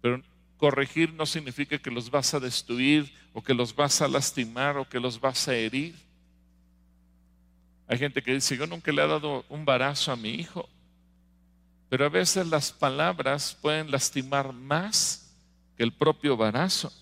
pero 0.00 0.22
corregir 0.56 1.12
no 1.12 1.26
significa 1.26 1.78
que 1.78 1.90
los 1.90 2.10
vas 2.10 2.34
a 2.34 2.40
destruir 2.40 3.12
o 3.32 3.42
que 3.42 3.54
los 3.54 3.74
vas 3.74 4.00
a 4.02 4.08
lastimar 4.08 4.76
o 4.76 4.88
que 4.88 5.00
los 5.00 5.20
vas 5.20 5.48
a 5.48 5.54
herir. 5.54 5.94
Hay 7.86 7.98
gente 7.98 8.22
que 8.22 8.34
dice, 8.34 8.56
yo 8.56 8.66
nunca 8.66 8.90
le 8.90 9.02
he 9.02 9.06
dado 9.06 9.44
un 9.48 9.64
barazo 9.64 10.12
a 10.12 10.16
mi 10.16 10.30
hijo, 10.30 10.68
pero 11.88 12.06
a 12.06 12.08
veces 12.08 12.46
las 12.46 12.72
palabras 12.72 13.56
pueden 13.60 13.90
lastimar 13.90 14.52
más 14.52 15.34
que 15.76 15.82
el 15.82 15.92
propio 15.92 16.36
barazo 16.36 16.92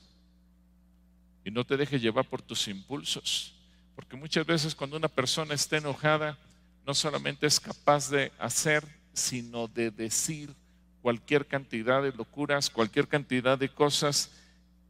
y 1.44 1.50
no 1.50 1.64
te 1.64 1.76
dejes 1.76 2.02
llevar 2.02 2.26
por 2.26 2.42
tus 2.42 2.68
impulsos. 2.68 3.54
Porque 3.94 4.16
muchas 4.16 4.46
veces 4.46 4.74
cuando 4.74 4.96
una 4.96 5.08
persona 5.08 5.54
está 5.54 5.76
enojada, 5.76 6.38
no 6.86 6.94
solamente 6.94 7.46
es 7.46 7.60
capaz 7.60 8.10
de 8.10 8.32
hacer, 8.38 8.86
sino 9.12 9.68
de 9.68 9.90
decir 9.90 10.54
cualquier 11.02 11.46
cantidad 11.46 12.02
de 12.02 12.12
locuras, 12.12 12.70
cualquier 12.70 13.08
cantidad 13.08 13.58
de 13.58 13.68
cosas, 13.68 14.30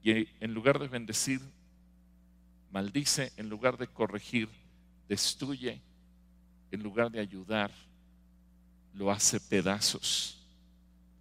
y 0.03 0.29
en 0.41 0.55
lugar 0.55 0.79
de 0.79 0.89
bendecir, 0.89 1.41
maldice, 2.71 3.33
en 3.37 3.49
lugar 3.49 3.77
de 3.77 3.87
corregir, 3.87 4.49
destruye, 5.09 5.81
en 6.71 6.83
lugar 6.83 7.11
de 7.11 7.21
ayudar, 7.21 7.71
lo 8.95 9.11
hace 9.11 9.41
pedazos. 9.41 10.39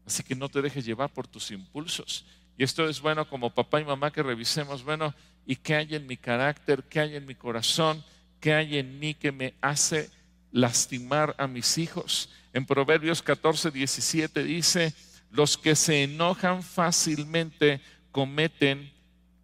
Así 0.05 0.23
que 0.23 0.35
no 0.35 0.49
te 0.49 0.61
dejes 0.61 0.85
llevar 0.85 1.11
por 1.11 1.27
tus 1.27 1.51
impulsos. 1.51 2.25
Y 2.59 2.63
esto 2.65 2.89
es 2.89 2.99
bueno 2.99 3.25
como 3.25 3.51
papá 3.51 3.79
y 3.79 3.85
mamá 3.85 4.11
que 4.11 4.21
revisemos, 4.21 4.83
bueno, 4.83 5.15
¿y 5.45 5.55
qué 5.55 5.75
hay 5.75 5.95
en 5.95 6.05
mi 6.05 6.17
carácter? 6.17 6.83
¿Qué 6.83 6.99
hay 6.99 7.15
en 7.15 7.25
mi 7.25 7.33
corazón? 7.33 8.03
¿Qué 8.41 8.53
hay 8.53 8.77
en 8.77 8.99
mí 8.99 9.13
que 9.13 9.31
me 9.31 9.53
hace 9.61 10.09
lastimar 10.51 11.33
a 11.37 11.47
mis 11.47 11.77
hijos? 11.77 12.29
En 12.51 12.65
Proverbios 12.65 13.21
14, 13.21 13.71
17 13.71 14.43
dice, 14.43 14.93
los 15.31 15.57
que 15.57 15.73
se 15.73 16.03
enojan 16.03 16.61
fácilmente 16.61 17.79
cometen 18.11 18.91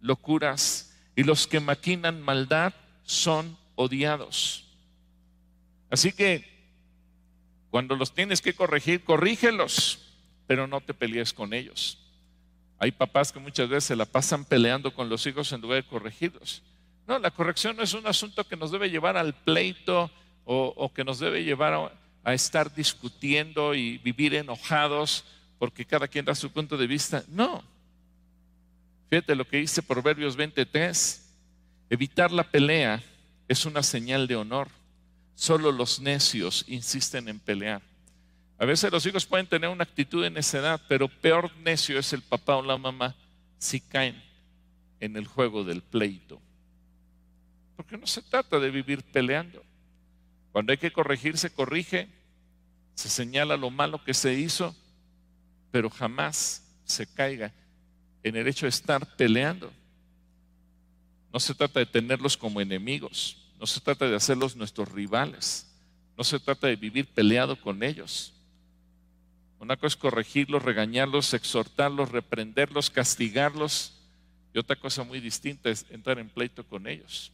locuras 0.02 0.94
y 1.16 1.22
los 1.22 1.46
que 1.46 1.58
maquinan 1.58 2.20
maldad 2.20 2.74
son 3.02 3.56
odiados. 3.76 4.66
Así 5.88 6.12
que 6.12 6.44
cuando 7.70 7.96
los 7.96 8.12
tienes 8.12 8.42
que 8.42 8.52
corregir, 8.52 9.04
corrígelos, 9.04 10.00
pero 10.46 10.66
no 10.66 10.82
te 10.82 10.92
pelees 10.92 11.32
con 11.32 11.54
ellos. 11.54 12.02
Hay 12.78 12.92
papás 12.92 13.32
que 13.32 13.38
muchas 13.38 13.68
veces 13.68 13.84
se 13.84 13.96
la 13.96 14.04
pasan 14.04 14.44
peleando 14.44 14.92
con 14.92 15.08
los 15.08 15.26
hijos 15.26 15.50
en 15.52 15.60
lugar 15.60 15.82
de 15.82 15.88
corregirlos. 15.88 16.62
No, 17.06 17.18
la 17.18 17.30
corrección 17.30 17.76
no 17.76 17.82
es 17.82 17.94
un 17.94 18.06
asunto 18.06 18.44
que 18.44 18.56
nos 18.56 18.70
debe 18.70 18.90
llevar 18.90 19.16
al 19.16 19.34
pleito 19.34 20.10
o, 20.44 20.92
que 20.92 21.04
nos 21.04 21.18
debe 21.18 21.42
llevar 21.42 21.92
a 22.22 22.34
estar 22.34 22.72
discutiendo 22.74 23.74
y 23.74 23.98
vivir 23.98 24.34
enojados 24.34 25.24
porque 25.58 25.84
cada 25.84 26.08
quien 26.08 26.24
da 26.24 26.34
su 26.34 26.50
punto 26.50 26.76
de 26.76 26.86
vista. 26.86 27.24
No. 27.28 27.62
Fíjate 29.08 29.34
lo 29.34 29.46
que 29.46 29.58
dice 29.58 29.82
Proverbios 29.82 30.36
23. 30.36 31.22
Evitar 31.88 32.32
la 32.32 32.44
pelea 32.44 33.02
es 33.48 33.64
una 33.64 33.82
señal 33.82 34.26
de 34.26 34.36
honor. 34.36 34.68
Solo 35.34 35.70
los 35.70 36.00
necios 36.00 36.64
insisten 36.66 37.28
en 37.28 37.38
pelear. 37.38 37.82
A 38.58 38.64
veces 38.64 38.90
los 38.90 39.04
hijos 39.04 39.26
pueden 39.26 39.46
tener 39.46 39.68
una 39.68 39.84
actitud 39.84 40.22
de 40.22 40.30
necedad, 40.30 40.80
pero 40.88 41.08
peor 41.08 41.54
necio 41.58 41.98
es 41.98 42.12
el 42.12 42.22
papá 42.22 42.56
o 42.56 42.62
la 42.62 42.78
mamá 42.78 43.14
si 43.58 43.80
caen 43.80 44.22
en 45.00 45.16
el 45.16 45.26
juego 45.26 45.62
del 45.62 45.82
pleito. 45.82 46.40
Porque 47.76 47.98
no 47.98 48.06
se 48.06 48.22
trata 48.22 48.58
de 48.58 48.70
vivir 48.70 49.02
peleando. 49.02 49.62
Cuando 50.52 50.72
hay 50.72 50.78
que 50.78 50.90
corregir, 50.90 51.36
se 51.36 51.50
corrige, 51.50 52.08
se 52.94 53.10
señala 53.10 53.58
lo 53.58 53.70
malo 53.70 54.02
que 54.02 54.14
se 54.14 54.32
hizo, 54.32 54.74
pero 55.70 55.90
jamás 55.90 56.62
se 56.84 57.06
caiga 57.06 57.52
en 58.22 58.36
el 58.36 58.48
hecho 58.48 58.64
de 58.64 58.70
estar 58.70 59.16
peleando. 59.16 59.70
No 61.30 61.38
se 61.38 61.54
trata 61.54 61.80
de 61.80 61.86
tenerlos 61.86 62.38
como 62.38 62.62
enemigos, 62.62 63.36
no 63.60 63.66
se 63.66 63.80
trata 63.80 64.08
de 64.08 64.16
hacerlos 64.16 64.56
nuestros 64.56 64.90
rivales, 64.90 65.70
no 66.16 66.24
se 66.24 66.40
trata 66.40 66.68
de 66.68 66.76
vivir 66.76 67.06
peleado 67.06 67.60
con 67.60 67.82
ellos. 67.82 68.32
Una 69.66 69.76
cosa 69.76 69.88
es 69.88 69.96
corregirlos, 69.96 70.62
regañarlos, 70.62 71.34
exhortarlos, 71.34 72.12
reprenderlos, 72.12 72.88
castigarlos. 72.88 73.94
Y 74.54 74.60
otra 74.60 74.76
cosa 74.76 75.02
muy 75.02 75.18
distinta 75.18 75.70
es 75.70 75.84
entrar 75.90 76.20
en 76.20 76.28
pleito 76.28 76.62
con 76.62 76.86
ellos. 76.86 77.32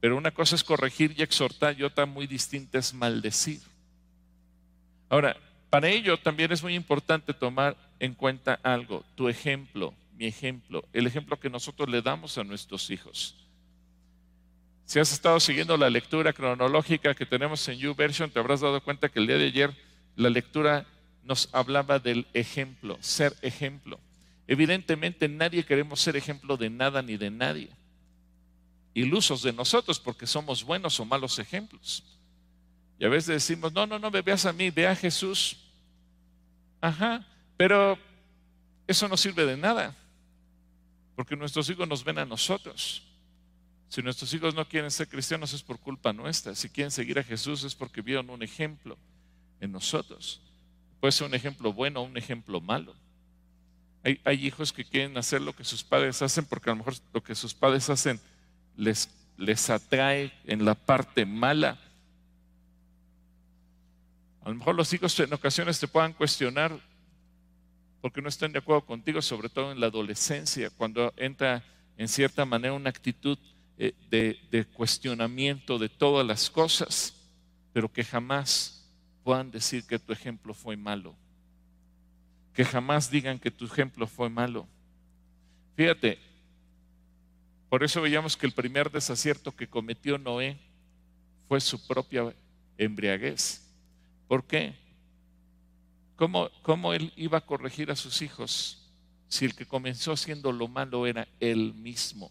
Pero 0.00 0.16
una 0.16 0.32
cosa 0.32 0.56
es 0.56 0.64
corregir 0.64 1.14
y 1.16 1.22
exhortar 1.22 1.78
y 1.78 1.84
otra 1.84 2.06
muy 2.06 2.26
distinta 2.26 2.76
es 2.76 2.92
maldecir. 2.92 3.60
Ahora, 5.08 5.36
para 5.70 5.88
ello 5.88 6.16
también 6.16 6.50
es 6.50 6.60
muy 6.60 6.74
importante 6.74 7.32
tomar 7.32 7.76
en 8.00 8.14
cuenta 8.14 8.58
algo, 8.64 9.04
tu 9.14 9.28
ejemplo, 9.28 9.94
mi 10.16 10.26
ejemplo, 10.26 10.84
el 10.92 11.06
ejemplo 11.06 11.38
que 11.38 11.50
nosotros 11.50 11.88
le 11.88 12.02
damos 12.02 12.36
a 12.36 12.42
nuestros 12.42 12.90
hijos. 12.90 13.36
Si 14.86 14.98
has 14.98 15.12
estado 15.12 15.38
siguiendo 15.38 15.76
la 15.76 15.88
lectura 15.88 16.32
cronológica 16.32 17.14
que 17.14 17.26
tenemos 17.26 17.68
en 17.68 17.78
YouVersion, 17.78 18.28
te 18.28 18.40
habrás 18.40 18.60
dado 18.60 18.82
cuenta 18.82 19.08
que 19.08 19.20
el 19.20 19.28
día 19.28 19.38
de 19.38 19.46
ayer 19.46 19.70
la 20.16 20.30
lectura 20.30 20.84
nos 21.30 21.48
hablaba 21.52 22.00
del 22.00 22.26
ejemplo, 22.34 22.98
ser 23.00 23.36
ejemplo. 23.40 24.00
Evidentemente 24.48 25.28
nadie 25.28 25.64
queremos 25.64 26.00
ser 26.00 26.16
ejemplo 26.16 26.56
de 26.56 26.68
nada 26.68 27.02
ni 27.02 27.16
de 27.16 27.30
nadie. 27.30 27.70
Ilusos 28.94 29.40
de 29.42 29.52
nosotros 29.52 30.00
porque 30.00 30.26
somos 30.26 30.64
buenos 30.64 30.98
o 30.98 31.04
malos 31.04 31.38
ejemplos. 31.38 32.02
Y 32.98 33.04
a 33.04 33.08
veces 33.08 33.28
decimos, 33.28 33.72
no, 33.72 33.86
no, 33.86 34.00
no 34.00 34.10
me 34.10 34.22
veas 34.22 34.44
a 34.44 34.52
mí, 34.52 34.70
ve 34.70 34.88
a 34.88 34.96
Jesús. 34.96 35.56
Ajá, 36.80 37.24
pero 37.56 37.96
eso 38.88 39.06
no 39.06 39.16
sirve 39.16 39.46
de 39.46 39.56
nada. 39.56 39.94
Porque 41.14 41.36
nuestros 41.36 41.70
hijos 41.70 41.86
nos 41.86 42.02
ven 42.02 42.18
a 42.18 42.24
nosotros. 42.24 43.04
Si 43.88 44.02
nuestros 44.02 44.34
hijos 44.34 44.52
no 44.52 44.66
quieren 44.66 44.90
ser 44.90 45.06
cristianos 45.06 45.52
es 45.52 45.62
por 45.62 45.78
culpa 45.78 46.12
nuestra. 46.12 46.56
Si 46.56 46.68
quieren 46.68 46.90
seguir 46.90 47.20
a 47.20 47.22
Jesús 47.22 47.62
es 47.62 47.76
porque 47.76 48.02
vieron 48.02 48.30
un 48.30 48.42
ejemplo 48.42 48.98
en 49.60 49.70
nosotros. 49.70 50.42
Puede 51.00 51.12
ser 51.12 51.26
un 51.26 51.34
ejemplo 51.34 51.72
bueno 51.72 52.00
o 52.00 52.04
un 52.04 52.16
ejemplo 52.16 52.60
malo. 52.60 52.94
Hay, 54.02 54.46
hijos 54.46 54.72
que 54.72 54.84
quieren 54.84 55.16
hacer 55.18 55.42
lo 55.42 55.54
que 55.54 55.64
sus 55.64 55.84
padres 55.84 56.22
hacen 56.22 56.46
porque 56.46 56.70
a 56.70 56.72
lo 56.72 56.76
mejor 56.76 56.94
lo 57.12 57.22
que 57.22 57.34
sus 57.34 57.52
padres 57.52 57.90
hacen 57.90 58.18
les, 58.76 59.10
les 59.36 59.68
atrae 59.68 60.32
en 60.44 60.64
la 60.64 60.74
parte 60.74 61.26
mala. 61.26 61.78
A 64.42 64.48
lo 64.48 64.54
mejor 64.54 64.74
los 64.74 64.92
hijos 64.94 65.18
en 65.20 65.32
ocasiones 65.34 65.78
te 65.78 65.88
puedan 65.88 66.14
cuestionar 66.14 66.78
porque 68.00 68.22
no 68.22 68.30
están 68.30 68.52
de 68.52 68.60
acuerdo 68.60 68.86
contigo, 68.86 69.20
sobre 69.20 69.50
todo 69.50 69.72
en 69.72 69.80
la 69.80 69.88
adolescencia, 69.88 70.70
cuando 70.70 71.12
entra 71.16 71.62
en 71.98 72.08
cierta 72.08 72.46
manera 72.46 72.72
una 72.72 72.88
actitud 72.88 73.38
eh, 73.76 73.92
de 74.10 74.64
cuestionamiento 74.72 75.78
de 75.78 75.90
todas 75.90 76.26
las 76.26 76.48
cosas, 76.48 77.14
pero 77.74 77.92
que 77.92 78.02
jamás 78.02 78.79
puedan 79.22 79.50
decir 79.50 79.84
que 79.86 79.98
tu 79.98 80.12
ejemplo 80.12 80.54
fue 80.54 80.76
malo. 80.76 81.14
Que 82.52 82.64
jamás 82.64 83.10
digan 83.10 83.38
que 83.38 83.50
tu 83.50 83.64
ejemplo 83.66 84.06
fue 84.06 84.28
malo. 84.28 84.66
Fíjate, 85.76 86.18
por 87.68 87.84
eso 87.84 88.02
veíamos 88.02 88.36
que 88.36 88.46
el 88.46 88.52
primer 88.52 88.90
desacierto 88.90 89.54
que 89.54 89.68
cometió 89.68 90.18
Noé 90.18 90.58
fue 91.48 91.60
su 91.60 91.86
propia 91.86 92.34
embriaguez. 92.76 93.62
¿Por 94.26 94.44
qué? 94.44 94.74
¿Cómo, 96.16 96.50
¿Cómo, 96.62 96.92
él 96.92 97.12
iba 97.16 97.38
a 97.38 97.46
corregir 97.46 97.90
a 97.90 97.96
sus 97.96 98.22
hijos 98.22 98.90
si 99.28 99.44
el 99.44 99.54
que 99.54 99.66
comenzó 99.66 100.12
haciendo 100.12 100.52
lo 100.52 100.68
malo 100.68 101.06
era 101.06 101.28
él 101.38 101.74
mismo? 101.74 102.30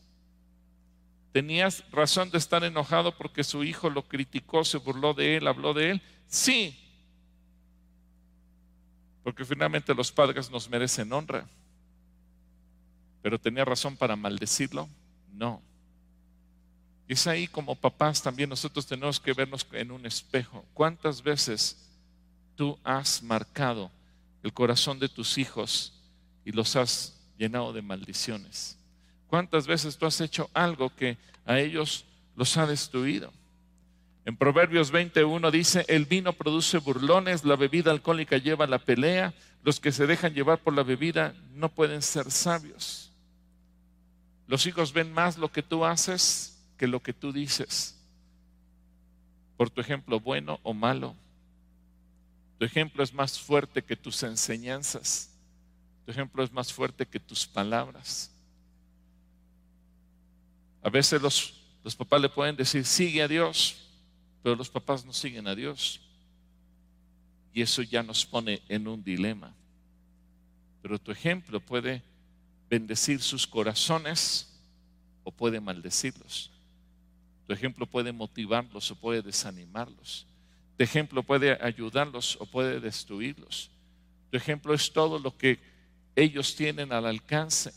¿Tenías 1.31 1.83
razón 1.91 2.31
de 2.31 2.39
estar 2.39 2.63
enojado 2.63 3.15
porque 3.15 3.43
su 3.43 3.63
hijo 3.63 3.89
lo 3.89 4.07
criticó, 4.07 4.63
se 4.63 4.77
burló 4.77 5.13
de 5.13 5.37
él, 5.37 5.47
habló 5.47 5.73
de 5.73 5.91
él? 5.91 6.01
Sí, 6.27 6.77
porque 9.29 9.45
finalmente 9.45 9.93
los 9.93 10.11
padres 10.11 10.49
nos 10.49 10.67
merecen 10.67 11.13
honra. 11.13 11.47
Pero 13.21 13.37
tenía 13.37 13.63
razón 13.63 13.95
para 13.95 14.15
maldecirlo? 14.15 14.89
No. 15.31 15.61
Y 17.07 17.13
es 17.13 17.27
ahí 17.27 17.47
como 17.47 17.75
papás 17.75 18.23
también 18.23 18.49
nosotros 18.49 18.87
tenemos 18.87 19.19
que 19.19 19.33
vernos 19.33 19.67
en 19.73 19.91
un 19.91 20.07
espejo. 20.07 20.65
¿Cuántas 20.73 21.21
veces 21.21 21.77
tú 22.55 22.75
has 22.83 23.21
marcado 23.21 23.91
el 24.41 24.51
corazón 24.51 24.97
de 24.97 25.09
tus 25.09 25.37
hijos 25.37 25.93
y 26.43 26.51
los 26.51 26.75
has 26.75 27.15
llenado 27.37 27.71
de 27.71 27.83
maldiciones? 27.83 28.78
¿Cuántas 29.29 29.67
veces 29.67 29.97
tú 29.97 30.07
has 30.07 30.19
hecho 30.21 30.49
algo 30.53 30.93
que 30.95 31.17
a 31.45 31.59
ellos 31.59 32.05
los 32.35 32.57
ha 32.57 32.65
destruido? 32.65 33.31
En 34.25 34.35
Proverbios 34.35 34.91
21 34.91 35.51
dice, 35.51 35.85
el 35.87 36.05
vino 36.05 36.33
produce 36.33 36.79
burlones, 36.79 37.45
la 37.45 37.55
bebida 37.55 37.91
alcohólica 37.91 38.37
lleva 38.37 38.67
la 38.67 38.79
pelea, 38.79 39.33
los 39.63 39.79
que 39.79 39.91
se 39.91 40.07
dejan 40.07 40.33
llevar 40.33 40.59
por 40.59 40.73
la 40.73 40.83
bebida 40.83 41.35
no 41.53 41.69
pueden 41.69 42.01
ser 42.01 42.31
sabios. 42.31 43.11
Los 44.47 44.65
hijos 44.65 44.93
ven 44.93 45.13
más 45.13 45.37
lo 45.37 45.51
que 45.51 45.61
tú 45.61 45.85
haces 45.85 46.59
que 46.77 46.87
lo 46.87 47.01
que 47.01 47.13
tú 47.13 47.31
dices, 47.31 47.95
por 49.57 49.69
tu 49.69 49.79
ejemplo 49.81 50.19
bueno 50.19 50.59
o 50.63 50.73
malo. 50.73 51.15
Tu 52.57 52.65
ejemplo 52.65 53.03
es 53.03 53.13
más 53.13 53.39
fuerte 53.39 53.83
que 53.83 53.95
tus 53.95 54.23
enseñanzas. 54.23 55.29
Tu 56.05 56.11
ejemplo 56.11 56.43
es 56.43 56.51
más 56.51 56.73
fuerte 56.73 57.05
que 57.05 57.19
tus 57.19 57.45
palabras. 57.45 58.31
A 60.81 60.89
veces 60.89 61.21
los, 61.21 61.53
los 61.83 61.95
papás 61.95 62.21
le 62.21 62.29
pueden 62.29 62.55
decir, 62.55 62.85
sigue 62.85 63.21
a 63.21 63.27
Dios, 63.27 63.77
pero 64.41 64.55
los 64.55 64.69
papás 64.69 65.05
no 65.05 65.13
siguen 65.13 65.47
a 65.47 65.55
Dios. 65.55 66.01
Y 67.53 67.61
eso 67.61 67.81
ya 67.81 68.03
nos 68.03 68.25
pone 68.25 68.61
en 68.69 68.87
un 68.87 69.03
dilema. 69.03 69.53
Pero 70.81 70.99
tu 70.99 71.11
ejemplo 71.11 71.59
puede 71.59 72.03
bendecir 72.69 73.21
sus 73.21 73.45
corazones 73.47 74.47
o 75.23 75.31
puede 75.31 75.59
maldecirlos. 75.59 76.51
Tu 77.47 77.53
ejemplo 77.53 77.85
puede 77.85 78.11
motivarlos 78.11 78.91
o 78.91 78.95
puede 78.95 79.21
desanimarlos. 79.21 80.27
Tu 80.77 80.83
ejemplo 80.83 81.23
puede 81.23 81.57
ayudarlos 81.61 82.37
o 82.39 82.45
puede 82.45 82.79
destruirlos. 82.79 83.71
Tu 84.31 84.37
ejemplo 84.37 84.73
es 84.73 84.93
todo 84.93 85.19
lo 85.19 85.35
que 85.35 85.59
ellos 86.15 86.55
tienen 86.55 86.93
al 86.93 87.05
alcance. 87.05 87.73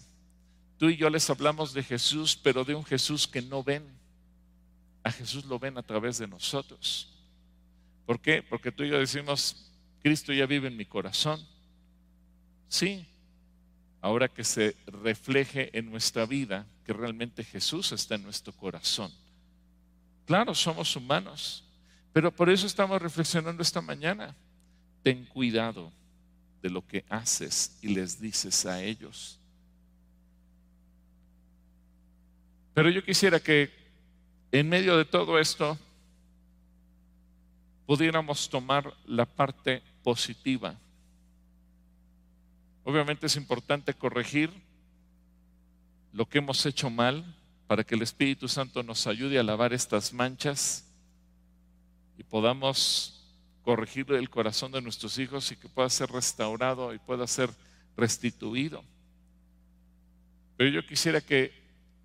Tú 0.82 0.90
y 0.90 0.96
yo 0.96 1.08
les 1.08 1.30
hablamos 1.30 1.72
de 1.74 1.84
Jesús, 1.84 2.36
pero 2.36 2.64
de 2.64 2.74
un 2.74 2.84
Jesús 2.84 3.28
que 3.28 3.40
no 3.40 3.62
ven 3.62 3.84
a 5.04 5.12
Jesús 5.12 5.44
lo 5.44 5.60
ven 5.60 5.78
a 5.78 5.82
través 5.84 6.18
de 6.18 6.26
nosotros. 6.26 7.08
¿Por 8.04 8.20
qué? 8.20 8.42
Porque 8.42 8.72
tú 8.72 8.82
y 8.82 8.88
yo 8.88 8.98
decimos, 8.98 9.70
Cristo 10.02 10.32
ya 10.32 10.44
vive 10.44 10.66
en 10.66 10.76
mi 10.76 10.84
corazón. 10.84 11.40
Sí, 12.66 13.06
ahora 14.00 14.26
que 14.26 14.42
se 14.42 14.74
refleje 14.86 15.70
en 15.78 15.88
nuestra 15.88 16.26
vida 16.26 16.66
que 16.84 16.92
realmente 16.92 17.44
Jesús 17.44 17.92
está 17.92 18.16
en 18.16 18.24
nuestro 18.24 18.52
corazón. 18.52 19.12
Claro, 20.26 20.52
somos 20.52 20.96
humanos, 20.96 21.62
pero 22.12 22.34
por 22.34 22.50
eso 22.50 22.66
estamos 22.66 23.00
reflexionando 23.00 23.62
esta 23.62 23.80
mañana. 23.80 24.34
Ten 25.04 25.26
cuidado 25.26 25.92
de 26.60 26.70
lo 26.70 26.84
que 26.84 27.04
haces 27.08 27.78
y 27.82 27.94
les 27.94 28.20
dices 28.20 28.66
a 28.66 28.82
ellos. 28.82 29.38
Pero 32.74 32.90
yo 32.90 33.04
quisiera 33.04 33.40
que 33.40 33.70
en 34.50 34.68
medio 34.68 34.96
de 34.96 35.04
todo 35.04 35.38
esto 35.38 35.78
pudiéramos 37.86 38.48
tomar 38.48 38.94
la 39.06 39.26
parte 39.26 39.82
positiva. 40.02 40.78
Obviamente 42.84 43.26
es 43.26 43.36
importante 43.36 43.94
corregir 43.94 44.50
lo 46.12 46.26
que 46.26 46.38
hemos 46.38 46.64
hecho 46.66 46.90
mal 46.90 47.24
para 47.66 47.84
que 47.84 47.94
el 47.94 48.02
Espíritu 48.02 48.48
Santo 48.48 48.82
nos 48.82 49.06
ayude 49.06 49.38
a 49.38 49.42
lavar 49.42 49.72
estas 49.72 50.12
manchas 50.12 50.90
y 52.18 52.22
podamos 52.22 53.22
corregir 53.62 54.10
el 54.12 54.28
corazón 54.28 54.72
de 54.72 54.82
nuestros 54.82 55.18
hijos 55.18 55.50
y 55.52 55.56
que 55.56 55.68
pueda 55.68 55.88
ser 55.88 56.10
restaurado 56.10 56.92
y 56.92 56.98
pueda 56.98 57.26
ser 57.26 57.50
restituido. 57.96 58.84
Pero 60.56 60.70
yo 60.70 60.84
quisiera 60.86 61.20
que 61.20 61.61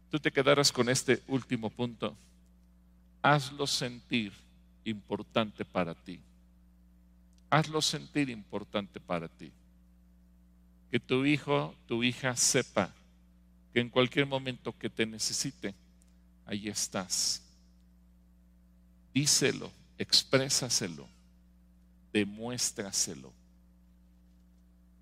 tú 0.09 0.19
te 0.19 0.31
quedaras 0.31 0.71
con 0.71 0.89
este 0.89 1.21
último 1.27 1.69
punto. 1.69 2.15
Hazlo 3.21 3.67
sentir 3.67 4.31
importante 4.85 5.65
para 5.65 5.93
ti. 5.93 6.19
Hazlo 7.49 7.81
sentir 7.81 8.29
importante 8.29 8.99
para 8.99 9.27
ti. 9.27 9.51
Que 10.91 10.99
tu 10.99 11.25
hijo, 11.25 11.75
tu 11.87 12.03
hija 12.03 12.35
sepa 12.35 12.93
que 13.73 13.81
en 13.81 13.89
cualquier 13.89 14.25
momento 14.25 14.77
que 14.77 14.89
te 14.89 15.05
necesite, 15.05 15.73
ahí 16.45 16.69
estás. 16.69 17.41
Díselo, 19.13 19.71
exprésaselo, 19.97 21.07
demuéstraselo. 22.13 23.33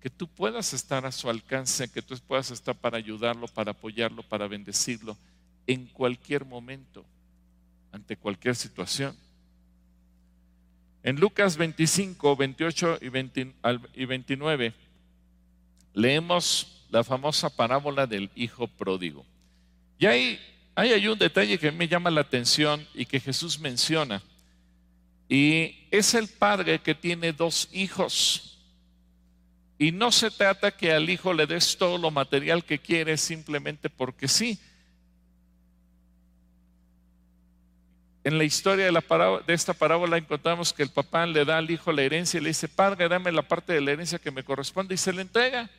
Que 0.06 0.10
tú 0.10 0.28
puedas 0.28 0.72
estar 0.72 1.04
a 1.04 1.10
su 1.10 1.28
alcance, 1.28 1.90
que 1.90 2.00
tú 2.00 2.16
puedas 2.28 2.52
estar 2.52 2.76
para 2.76 2.96
ayudarlo, 2.96 3.48
para 3.48 3.72
apoyarlo, 3.72 4.22
para 4.22 4.46
bendecirlo 4.46 5.18
en 5.66 5.86
cualquier 5.86 6.44
momento, 6.44 7.04
ante 7.90 8.16
cualquier 8.16 8.54
situación. 8.54 9.16
En 11.02 11.18
Lucas 11.18 11.56
25, 11.56 12.36
28 12.36 13.00
y 13.02 14.04
29 14.04 14.74
leemos 15.92 16.84
la 16.88 17.02
famosa 17.02 17.50
parábola 17.50 18.06
del 18.06 18.30
hijo 18.36 18.68
pródigo. 18.68 19.26
Y 19.98 20.06
ahí, 20.06 20.38
ahí 20.76 20.92
hay 20.92 21.08
un 21.08 21.18
detalle 21.18 21.58
que 21.58 21.72
me 21.72 21.88
llama 21.88 22.12
la 22.12 22.20
atención 22.20 22.86
y 22.94 23.06
que 23.06 23.18
Jesús 23.18 23.58
menciona. 23.58 24.22
Y 25.28 25.88
es 25.90 26.14
el 26.14 26.28
padre 26.28 26.78
que 26.78 26.94
tiene 26.94 27.32
dos 27.32 27.68
hijos. 27.72 28.52
Y 29.78 29.92
no 29.92 30.10
se 30.10 30.30
trata 30.30 30.70
que 30.70 30.92
al 30.92 31.10
hijo 31.10 31.34
le 31.34 31.46
des 31.46 31.76
todo 31.76 31.98
lo 31.98 32.10
material 32.10 32.64
que 32.64 32.78
quiere 32.78 33.16
simplemente 33.16 33.90
porque 33.90 34.26
sí. 34.26 34.58
En 38.24 38.38
la 38.38 38.44
historia 38.44 38.90
de, 38.90 39.54
esta 39.54 39.72
parábola 39.72 40.16
encontramos 40.16 40.72
que 40.72 40.82
el 40.82 40.90
papá 40.90 41.26
le 41.26 41.44
da 41.44 41.58
al 41.58 41.70
hijo 41.70 41.92
la 41.92 42.02
herencia 42.02 42.38
y 42.38 42.42
le 42.42 42.48
dice, 42.48 42.66
padre, 42.66 43.08
dame 43.08 43.30
la 43.30 43.42
parte 43.42 43.72
de 43.72 43.80
la 43.80 43.92
herencia 43.92 44.18
que 44.18 44.32
me 44.32 44.42
corresponde 44.42 44.94
y 44.94 44.98
se 44.98 45.12
le 45.12 45.22
entrega. 45.22 45.70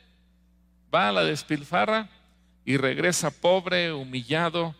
Va 0.94 1.10
a 1.10 1.12
la 1.12 1.24
despilfarra 1.24 2.08
y 2.64 2.76
regresa 2.76 3.30
pobre, 3.30 3.92
humillado 3.92 4.74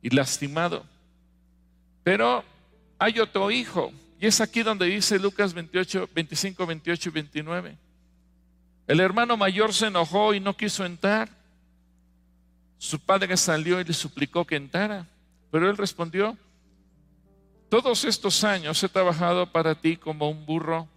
y 0.00 0.08
lastimado. 0.08 0.86
Pero 2.02 2.44
hay 2.98 3.18
otro 3.18 3.50
hijo. 3.50 3.92
Y 4.18 4.26
es 4.26 4.40
aquí 4.40 4.62
donde 4.62 4.86
dice 4.86 5.18
Lucas 5.18 5.52
28, 5.52 6.08
25, 6.14 6.66
28 6.66 7.08
y 7.08 7.12
29. 7.12 7.89
El 8.90 8.98
hermano 8.98 9.36
mayor 9.36 9.72
se 9.72 9.86
enojó 9.86 10.34
y 10.34 10.40
no 10.40 10.56
quiso 10.56 10.84
entrar. 10.84 11.28
Su 12.76 12.98
padre 12.98 13.36
salió 13.36 13.80
y 13.80 13.84
le 13.84 13.92
suplicó 13.92 14.44
que 14.44 14.56
entrara. 14.56 15.06
Pero 15.52 15.70
él 15.70 15.76
respondió, 15.76 16.36
todos 17.68 18.04
estos 18.04 18.42
años 18.42 18.82
he 18.82 18.88
trabajado 18.88 19.52
para 19.52 19.76
ti 19.76 19.96
como 19.96 20.28
un 20.28 20.44
burro 20.44 20.88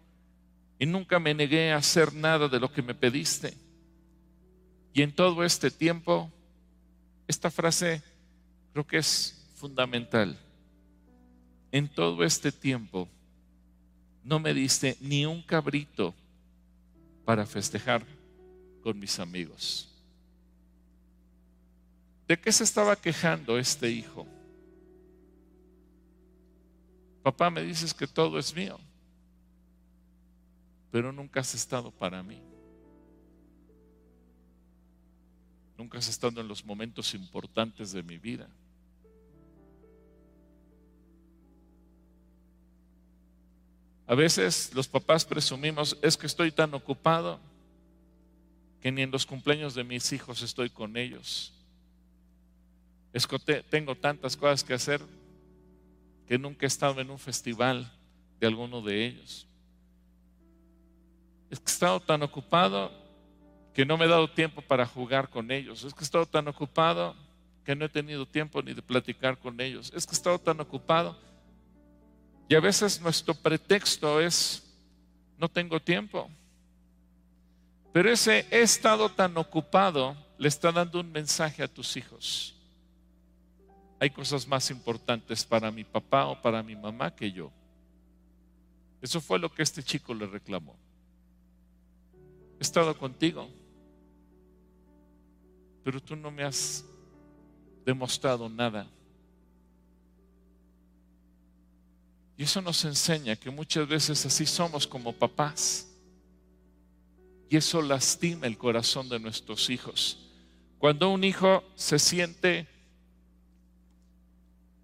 y 0.79 0.87
nunca 0.87 1.19
me 1.19 1.35
negué 1.35 1.71
a 1.71 1.77
hacer 1.77 2.15
nada 2.15 2.47
de 2.47 2.59
lo 2.59 2.73
que 2.73 2.81
me 2.81 2.95
pediste. 2.95 3.53
Y 4.91 5.03
en 5.03 5.13
todo 5.13 5.43
este 5.43 5.69
tiempo, 5.69 6.31
esta 7.27 7.51
frase 7.51 8.01
creo 8.71 8.87
que 8.87 8.97
es 8.97 9.53
fundamental 9.53 10.35
en 11.71 11.87
todo 11.87 12.23
este 12.23 12.51
tiempo 12.51 13.07
no 14.23 14.39
me 14.39 14.53
diste 14.53 14.97
ni 14.99 15.27
un 15.27 15.43
cabrito 15.43 16.15
para 17.25 17.45
festejar 17.45 18.05
con 18.81 18.99
mis 18.99 19.19
amigos. 19.19 19.89
¿De 22.27 22.39
qué 22.39 22.51
se 22.51 22.63
estaba 22.63 22.95
quejando 22.95 23.57
este 23.57 23.89
hijo? 23.89 24.25
Papá, 27.21 27.49
me 27.49 27.61
dices 27.63 27.93
que 27.93 28.07
todo 28.07 28.37
es 28.37 28.53
mío, 28.53 28.77
pero 30.91 31.11
nunca 31.11 31.39
has 31.39 31.53
estado 31.53 31.91
para 31.91 32.21
mí. 32.21 32.41
Nunca 35.77 35.97
has 35.97 36.07
estado 36.07 36.41
en 36.41 36.47
los 36.47 36.65
momentos 36.65 37.13
importantes 37.13 37.91
de 37.91 38.03
mi 38.03 38.17
vida. 38.17 38.47
A 44.05 44.15
veces 44.15 44.71
los 44.73 44.87
papás 44.87 45.25
presumimos, 45.25 45.97
es 46.01 46.17
que 46.17 46.27
estoy 46.27 46.51
tan 46.51 46.73
ocupado 46.73 47.39
que 48.81 48.91
ni 48.91 49.01
en 49.01 49.11
los 49.11 49.25
cumpleaños 49.25 49.75
de 49.75 49.83
mis 49.83 50.11
hijos 50.11 50.41
estoy 50.41 50.69
con 50.69 50.97
ellos. 50.97 51.53
Es 53.13 53.25
que 53.25 53.39
tengo 53.63 53.95
tantas 53.95 54.35
cosas 54.35 54.63
que 54.63 54.73
hacer 54.73 55.01
que 56.27 56.37
nunca 56.37 56.65
he 56.65 56.67
estado 56.67 56.99
en 56.99 57.09
un 57.09 57.19
festival 57.19 57.89
de 58.39 58.47
alguno 58.47 58.81
de 58.81 59.05
ellos. 59.05 59.47
Es 61.49 61.59
que 61.59 61.69
he 61.69 61.73
estado 61.73 61.99
tan 62.01 62.23
ocupado 62.23 62.91
que 63.73 63.85
no 63.85 63.97
me 63.97 64.05
he 64.05 64.09
dado 64.09 64.29
tiempo 64.29 64.61
para 64.61 64.85
jugar 64.85 65.29
con 65.29 65.49
ellos. 65.49 65.83
Es 65.83 65.93
que 65.93 66.01
he 66.01 66.03
estado 66.03 66.25
tan 66.25 66.47
ocupado 66.47 67.15
que 67.63 67.75
no 67.75 67.85
he 67.85 67.89
tenido 67.89 68.25
tiempo 68.25 68.61
ni 68.61 68.73
de 68.73 68.81
platicar 68.81 69.37
con 69.37 69.61
ellos. 69.61 69.93
Es 69.95 70.05
que 70.05 70.11
he 70.11 70.17
estado 70.17 70.39
tan 70.39 70.59
ocupado 70.59 71.17
y 72.53 72.55
a 72.55 72.59
veces 72.59 73.01
nuestro 73.01 73.33
pretexto 73.33 74.21
es, 74.21 74.61
no 75.39 75.49
tengo 75.49 75.79
tiempo. 75.79 76.29
Pero 77.91 78.11
ese 78.11 78.45
he 78.51 78.61
estado 78.61 79.09
tan 79.09 79.35
ocupado 79.37 80.15
le 80.37 80.49
está 80.49 80.71
dando 80.71 80.99
un 80.99 81.11
mensaje 81.11 81.63
a 81.63 81.67
tus 81.67 81.97
hijos. 81.97 82.55
Hay 83.99 84.11
cosas 84.11 84.47
más 84.47 84.69
importantes 84.69 85.43
para 85.43 85.71
mi 85.71 85.83
papá 85.83 86.27
o 86.27 86.39
para 86.39 86.61
mi 86.61 86.75
mamá 86.75 87.15
que 87.15 87.31
yo. 87.31 87.51
Eso 89.01 89.19
fue 89.19 89.39
lo 89.39 89.51
que 89.51 89.63
este 89.63 89.81
chico 89.81 90.13
le 90.13 90.27
reclamó. 90.27 90.75
He 92.59 92.61
estado 92.61 92.95
contigo, 92.95 93.49
pero 95.83 95.99
tú 95.99 96.15
no 96.15 96.29
me 96.29 96.43
has 96.43 96.85
demostrado 97.83 98.47
nada. 98.47 98.87
Y 102.37 102.43
eso 102.43 102.61
nos 102.61 102.83
enseña 102.85 103.35
que 103.35 103.49
muchas 103.51 103.87
veces 103.87 104.25
así 104.25 104.45
somos 104.45 104.87
como 104.87 105.13
papás. 105.13 105.89
Y 107.49 107.57
eso 107.57 107.81
lastima 107.81 108.47
el 108.47 108.57
corazón 108.57 109.07
de 109.09 109.19
nuestros 109.19 109.69
hijos. 109.69 110.19
Cuando 110.79 111.11
un 111.11 111.23
hijo 111.23 111.63
se 111.75 111.99
siente 111.99 112.67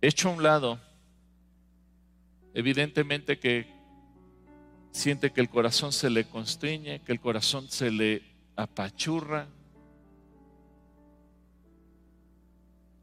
hecho 0.02 0.30
a 0.30 0.34
un 0.34 0.44
lado, 0.44 0.80
evidentemente 2.54 3.40
que 3.40 3.68
siente 4.92 5.32
que 5.32 5.42
el 5.42 5.50
corazón 5.50 5.92
se 5.92 6.10
le 6.10 6.26
constriñe, 6.26 7.02
que 7.02 7.12
el 7.12 7.20
corazón 7.20 7.70
se 7.70 7.92
le 7.92 8.24
apachurra. 8.56 9.48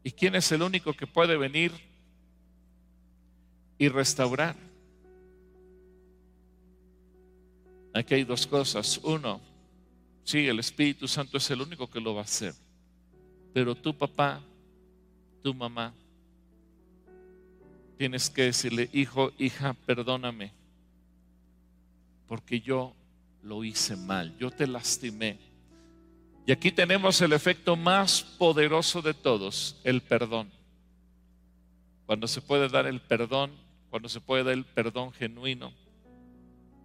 ¿Y 0.03 0.11
quién 0.11 0.35
es 0.35 0.51
el 0.51 0.61
único 0.61 0.93
que 0.93 1.07
puede 1.07 1.35
venir 1.37 1.73
y 3.77 3.89
restaurar. 3.89 4.55
Aquí 7.93 8.13
hay 8.13 8.23
dos 8.23 8.45
cosas. 8.45 8.99
Uno, 9.03 9.41
sí, 10.23 10.47
el 10.47 10.59
Espíritu 10.59 11.07
Santo 11.07 11.37
es 11.37 11.49
el 11.49 11.61
único 11.61 11.89
que 11.89 11.99
lo 11.99 12.13
va 12.13 12.21
a 12.21 12.25
hacer. 12.25 12.53
Pero 13.53 13.75
tu 13.75 13.95
papá, 13.97 14.41
tu 15.41 15.53
mamá, 15.53 15.93
tienes 17.97 18.29
que 18.29 18.43
decirle, 18.43 18.89
hijo, 18.93 19.31
hija, 19.39 19.73
perdóname, 19.73 20.53
porque 22.27 22.61
yo 22.61 22.93
lo 23.41 23.63
hice 23.63 23.95
mal, 23.95 24.37
yo 24.37 24.51
te 24.51 24.67
lastimé. 24.67 25.39
Y 26.45 26.51
aquí 26.51 26.71
tenemos 26.71 27.19
el 27.21 27.33
efecto 27.33 27.75
más 27.75 28.21
poderoso 28.21 29.01
de 29.01 29.13
todos, 29.13 29.75
el 29.83 30.01
perdón. 30.01 30.51
Cuando 32.05 32.27
se 32.27 32.41
puede 32.41 32.69
dar 32.69 32.85
el 32.85 33.01
perdón, 33.01 33.51
cuando 33.89 34.09
se 34.09 34.21
puede 34.21 34.43
dar 34.43 34.53
el 34.53 34.65
perdón 34.65 35.11
genuino, 35.11 35.73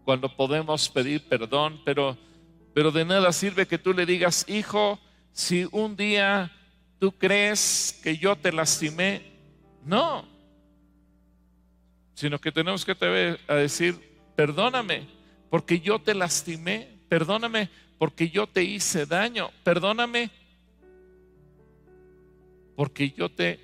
cuando 0.04 0.34
podemos 0.34 0.88
pedir 0.88 1.28
perdón, 1.28 1.80
pero, 1.84 2.16
pero 2.74 2.90
de 2.90 3.04
nada 3.04 3.32
sirve 3.32 3.66
que 3.66 3.78
tú 3.78 3.92
le 3.92 4.06
digas, 4.06 4.44
hijo, 4.48 4.98
si 5.32 5.68
un 5.72 5.96
día 5.96 6.52
tú 6.98 7.12
crees 7.12 8.00
que 8.02 8.16
yo 8.16 8.36
te 8.36 8.52
lastimé, 8.52 9.22
no, 9.84 10.26
sino 12.14 12.38
que 12.40 12.52
tenemos 12.52 12.84
que 12.84 13.38
a 13.48 13.54
decir, 13.54 13.98
perdóname, 14.36 15.06
porque 15.50 15.80
yo 15.80 15.98
te 15.98 16.14
lastimé, 16.14 16.88
perdóname 17.08 17.68
porque 17.98 18.30
yo 18.30 18.46
te 18.46 18.64
hice 18.64 19.06
daño, 19.06 19.50
perdóname 19.62 20.30
porque 22.74 23.10
yo 23.10 23.28
te 23.28 23.60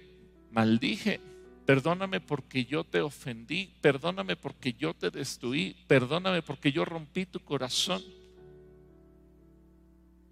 maldije, 0.50 1.20
perdóname 1.68 2.22
porque 2.22 2.64
yo 2.64 2.82
te 2.82 3.02
ofendí, 3.02 3.74
perdóname 3.82 4.36
porque 4.36 4.72
yo 4.72 4.94
te 4.94 5.10
destruí, 5.10 5.76
perdóname 5.86 6.40
porque 6.40 6.72
yo 6.72 6.86
rompí 6.86 7.26
tu 7.26 7.40
corazón. 7.40 8.02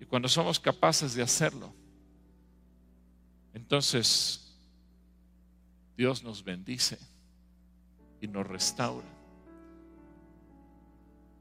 Y 0.01 0.07
cuando 0.07 0.31
somos 0.31 0.59
capaces 0.59 1.15
de 1.15 1.23
hacerlo, 1.23 1.75
entonces 3.53 4.57
Dios 5.95 6.23
nos 6.23 6.43
bendice 6.43 6.97
y 8.19 8.29
nos 8.29 8.47
restaura. 8.47 9.07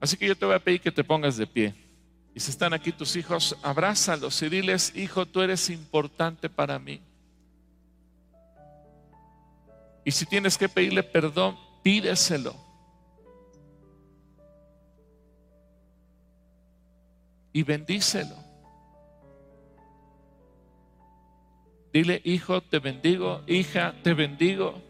Así 0.02 0.18
que 0.18 0.28
yo 0.28 0.36
te 0.36 0.46
voy 0.46 0.56
a 0.56 0.60
pedir 0.60 0.82
que 0.82 0.92
te 0.92 1.06
pongas 1.06 1.38
de 1.38 1.48
pie. 1.48 1.74
Y 2.34 2.42
si 2.42 2.52
están 2.52 2.74
aquí 2.74 2.92
tus 2.92 3.16
hijos, 3.16 3.56
abrázalos 3.64 4.42
y 4.42 4.50
diles, 4.50 4.92
hijo, 4.94 5.26
tú 5.26 5.42
eres 5.42 5.70
importante 5.70 6.50
para 6.50 6.78
mí. 6.80 7.00
Y 10.06 10.12
si 10.12 10.26
tienes 10.28 10.58
que 10.58 10.70
pedirle 10.70 11.02
perdón, 11.04 11.58
pídeselo. 11.84 12.56
Y 17.52 17.64
bendícelo. 17.64 18.36
Dile, 21.92 22.22
hijo, 22.24 22.62
te 22.62 22.80
bendigo, 22.80 23.42
hija, 23.48 23.96
te 24.04 24.14
bendigo. 24.14 24.82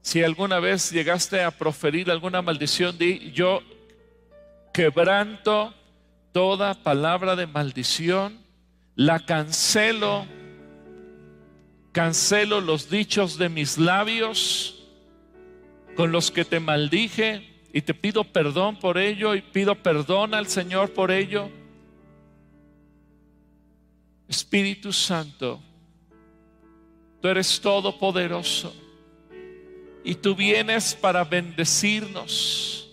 Si 0.00 0.22
alguna 0.22 0.60
vez 0.60 0.90
llegaste 0.90 1.42
a 1.42 1.50
proferir 1.50 2.10
alguna 2.10 2.40
maldición, 2.40 2.96
di, 2.96 3.32
yo 3.32 3.62
quebranto 4.72 5.74
toda 6.32 6.74
palabra 6.74 7.36
de 7.36 7.46
maldición, 7.46 8.38
la 8.94 9.18
cancelo, 9.20 10.26
cancelo 11.94 12.60
los 12.60 12.90
dichos 12.90 13.38
de 13.38 13.48
mis 13.48 13.78
labios 13.78 14.84
con 15.94 16.10
los 16.10 16.32
que 16.32 16.44
te 16.44 16.58
maldije 16.58 17.48
y 17.72 17.82
te 17.82 17.94
pido 17.94 18.24
perdón 18.24 18.80
por 18.80 18.98
ello 18.98 19.36
y 19.36 19.42
pido 19.42 19.80
perdón 19.80 20.34
al 20.34 20.48
Señor 20.48 20.92
por 20.92 21.12
ello. 21.12 21.48
Espíritu 24.28 24.92
Santo, 24.92 25.62
tú 27.22 27.28
eres 27.28 27.60
todopoderoso 27.60 28.74
y 30.02 30.16
tú 30.16 30.34
vienes 30.34 30.96
para 30.96 31.22
bendecirnos 31.22 32.90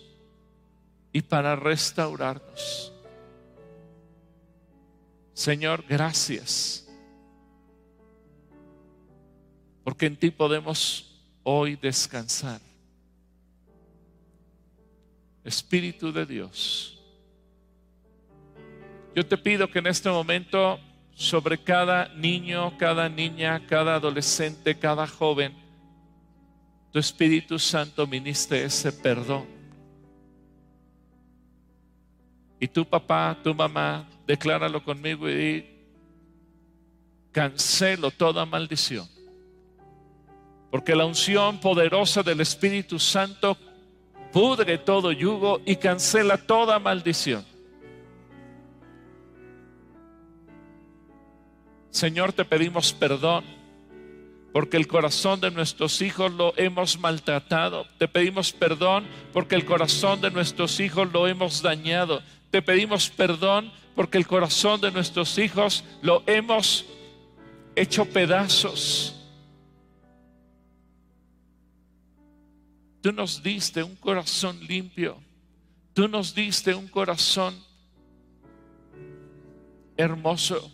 y 1.12 1.22
para 1.22 1.56
restaurarnos. 1.56 2.92
Señor, 5.34 5.84
gracias. 5.88 6.86
Porque 9.84 10.06
en 10.06 10.16
ti 10.16 10.30
podemos 10.30 11.20
hoy 11.42 11.76
descansar. 11.76 12.60
Espíritu 15.44 16.12
de 16.12 16.24
Dios. 16.24 16.98
Yo 19.14 19.26
te 19.26 19.36
pido 19.36 19.68
que 19.68 19.80
en 19.80 19.88
este 19.88 20.08
momento 20.08 20.78
sobre 21.14 21.58
cada 21.58 22.08
niño, 22.14 22.76
cada 22.78 23.08
niña, 23.08 23.66
cada 23.66 23.96
adolescente, 23.96 24.78
cada 24.78 25.06
joven, 25.06 25.54
tu 26.90 26.98
Espíritu 26.98 27.58
Santo 27.58 28.06
ministre 28.06 28.64
ese 28.64 28.92
perdón. 28.92 29.46
Y 32.60 32.68
tu 32.68 32.84
papá, 32.84 33.36
tu 33.42 33.54
mamá, 33.54 34.08
decláralo 34.26 34.82
conmigo 34.84 35.28
y 35.28 35.68
cancelo 37.32 38.10
toda 38.10 38.46
maldición. 38.46 39.08
Porque 40.72 40.96
la 40.96 41.04
unción 41.04 41.60
poderosa 41.60 42.24
del 42.24 42.40
Espíritu 42.40 42.98
Santo 42.98 43.56
pudre 44.32 44.78
todo 44.78 45.12
yugo 45.12 45.60
y 45.66 45.76
cancela 45.76 46.38
toda 46.38 46.78
maldición. 46.80 47.44
Señor, 51.90 52.32
te 52.32 52.46
pedimos 52.46 52.94
perdón 52.94 53.44
porque 54.52 54.78
el 54.78 54.86
corazón 54.86 55.42
de 55.42 55.50
nuestros 55.50 56.00
hijos 56.00 56.32
lo 56.32 56.54
hemos 56.56 56.98
maltratado. 56.98 57.86
Te 57.98 58.08
pedimos 58.08 58.50
perdón 58.52 59.06
porque 59.34 59.54
el 59.54 59.66
corazón 59.66 60.22
de 60.22 60.30
nuestros 60.30 60.80
hijos 60.80 61.12
lo 61.12 61.28
hemos 61.28 61.60
dañado. 61.60 62.22
Te 62.50 62.62
pedimos 62.62 63.10
perdón 63.10 63.70
porque 63.94 64.16
el 64.16 64.26
corazón 64.26 64.80
de 64.80 64.90
nuestros 64.90 65.36
hijos 65.36 65.84
lo 66.00 66.22
hemos 66.26 66.86
hecho 67.76 68.06
pedazos. 68.06 69.21
Tú 73.02 73.12
nos 73.12 73.42
diste 73.42 73.82
un 73.82 73.96
corazón 73.96 74.58
limpio. 74.64 75.18
Tú 75.92 76.08
nos 76.08 76.34
diste 76.34 76.74
un 76.74 76.86
corazón 76.86 77.54
hermoso. 79.96 80.70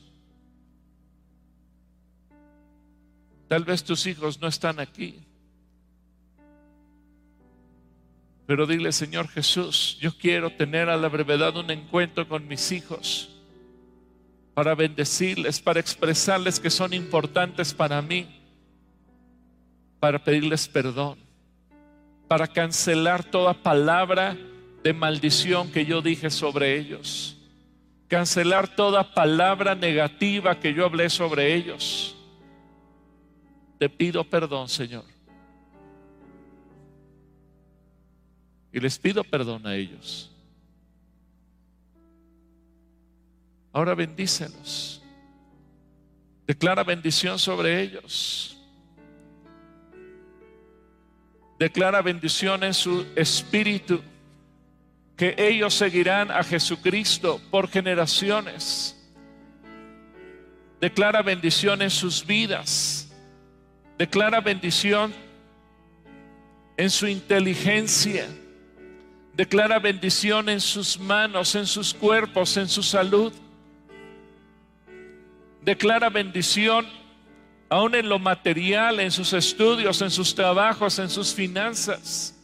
Tal 3.49 3.65
vez 3.65 3.83
tus 3.83 4.07
hijos 4.07 4.39
no 4.41 4.47
están 4.47 4.79
aquí. 4.79 5.19
Pero 8.47 8.67
dile, 8.67 8.93
Señor 8.93 9.29
Jesús, 9.29 9.97
yo 10.01 10.17
quiero 10.17 10.51
tener 10.51 10.91
a 10.91 10.97
la 10.97 11.09
brevedad 11.09 11.57
un 11.57 11.71
encuentro 11.71 12.29
con 12.29 12.47
mis 12.47 12.73
hijos 12.73 13.31
para 14.53 14.75
bendecirles, 14.75 15.61
para 15.61 15.81
expresarles 15.81 16.61
que 16.61 16.71
son 16.71 16.93
importantes 16.93 17.73
para 17.73 18.03
mí, 18.03 18.27
para 20.01 20.23
pedirles 20.23 20.69
perdón, 20.69 21.28
para 22.29 22.47
cancelar 22.47 23.25
toda 23.25 23.55
palabra 23.55 24.37
de 24.85 24.93
maldición 24.93 25.73
que 25.73 25.85
yo 25.85 26.03
dije 26.03 26.31
sobre 26.31 26.79
ellos, 26.79 27.37
cancelar 28.07 28.69
toda 28.77 29.15
palabra 29.15 29.75
negativa 29.75 30.61
que 30.61 30.73
yo 30.73 30.85
hablé 30.85 31.11
sobre 31.11 31.55
ellos 31.55 32.15
te 33.79 33.89
pido 33.89 34.25
perdón, 34.25 34.69
Señor. 34.69 35.05
Y 38.73 38.81
les 38.81 38.99
pido 38.99 39.23
perdón 39.25 39.67
a 39.67 39.77
ellos. 39.77 40.31
Ahora 43.73 43.95
bendícelos. 43.95 45.01
Declara 46.47 46.83
bendición 46.83 47.39
sobre 47.39 47.81
ellos. 47.81 48.58
Declara 51.59 52.03
bendición 52.03 52.63
en 52.65 52.75
su 52.75 53.07
espíritu. 53.17 54.01
Que 55.17 55.35
ellos 55.37 55.75
seguirán 55.75 56.31
a 56.31 56.45
Jesucristo 56.45 57.41
por 57.51 57.69
generaciones. 57.69 58.95
Declara 60.81 61.23
bendición 61.23 61.83
en 61.83 61.91
sus 61.91 62.25
vidas 62.25 63.09
Declara 63.99 64.41
bendición 64.41 65.13
en 66.77 66.89
su 66.89 67.09
inteligencia. 67.09 68.29
Declara 69.35 69.81
bendición 69.81 70.49
en 70.49 70.61
sus 70.61 71.01
manos, 71.01 71.57
en 71.57 71.67
sus 71.67 71.93
cuerpos, 71.93 72.57
en 72.57 72.69
su 72.69 72.85
salud. 72.85 73.33
Declara 75.63 76.09
bendición 76.11 76.87
aún 77.69 77.95
en 77.95 78.09
lo 78.09 78.19
material, 78.19 79.01
en 79.01 79.11
sus 79.11 79.33
estudios, 79.33 80.01
en 80.03 80.11
sus 80.11 80.35
trabajos, 80.35 80.99
en 80.99 81.11
sus 81.11 81.35
finanzas. 81.35 82.35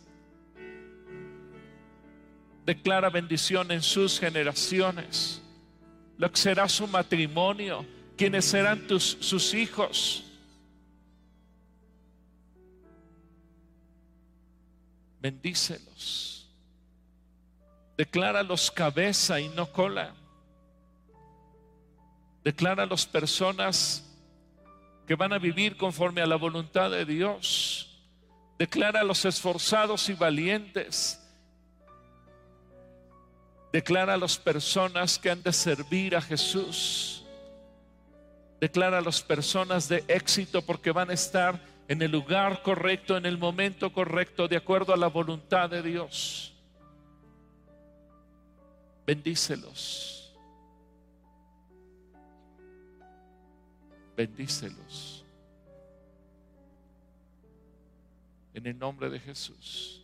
Declara 2.66 3.10
bendición 3.10 3.70
en 3.70 3.82
sus 3.82 4.18
generaciones, 4.18 5.42
lo 6.16 6.30
que 6.30 6.36
será 6.36 6.68
su 6.68 6.86
matrimonio, 6.86 7.84
quienes 8.16 8.44
serán 8.44 8.86
tus, 8.86 9.18
sus 9.20 9.52
hijos 9.54 10.24
bendícelos. 15.24 16.46
Decláralos 17.96 18.70
cabeza 18.70 19.40
y 19.40 19.48
no 19.48 19.72
cola. 19.72 20.14
Decláralos 22.44 23.06
personas 23.06 24.04
que 25.06 25.14
van 25.14 25.32
a 25.32 25.38
vivir 25.38 25.76
conforme 25.76 26.20
a 26.20 26.26
la 26.26 26.36
voluntad 26.36 26.90
de 26.90 27.04
Dios. 27.04 28.00
Declara 28.58 29.00
a 29.00 29.04
los 29.04 29.24
esforzados 29.24 30.08
y 30.08 30.14
valientes. 30.14 31.20
Declara 33.72 34.14
a 34.14 34.16
las 34.16 34.38
personas 34.38 35.18
que 35.18 35.30
han 35.30 35.42
de 35.42 35.52
servir 35.52 36.16
a 36.16 36.22
Jesús. 36.22 37.24
Declara 38.60 38.98
a 38.98 39.02
las 39.02 39.20
personas 39.20 39.88
de 39.88 40.04
éxito 40.08 40.62
porque 40.62 40.92
van 40.92 41.10
a 41.10 41.14
estar 41.14 41.60
en 41.88 42.00
el 42.00 42.10
lugar 42.10 42.62
correcto, 42.62 43.16
en 43.16 43.26
el 43.26 43.36
momento 43.36 43.92
correcto, 43.92 44.48
de 44.48 44.56
acuerdo 44.56 44.94
a 44.94 44.96
la 44.96 45.08
voluntad 45.08 45.68
de 45.68 45.82
Dios. 45.82 46.54
Bendícelos. 49.06 50.23
Bendícelos. 54.16 55.24
En 58.52 58.66
el 58.66 58.78
nombre 58.78 59.10
de 59.10 59.18
Jesús. 59.18 60.02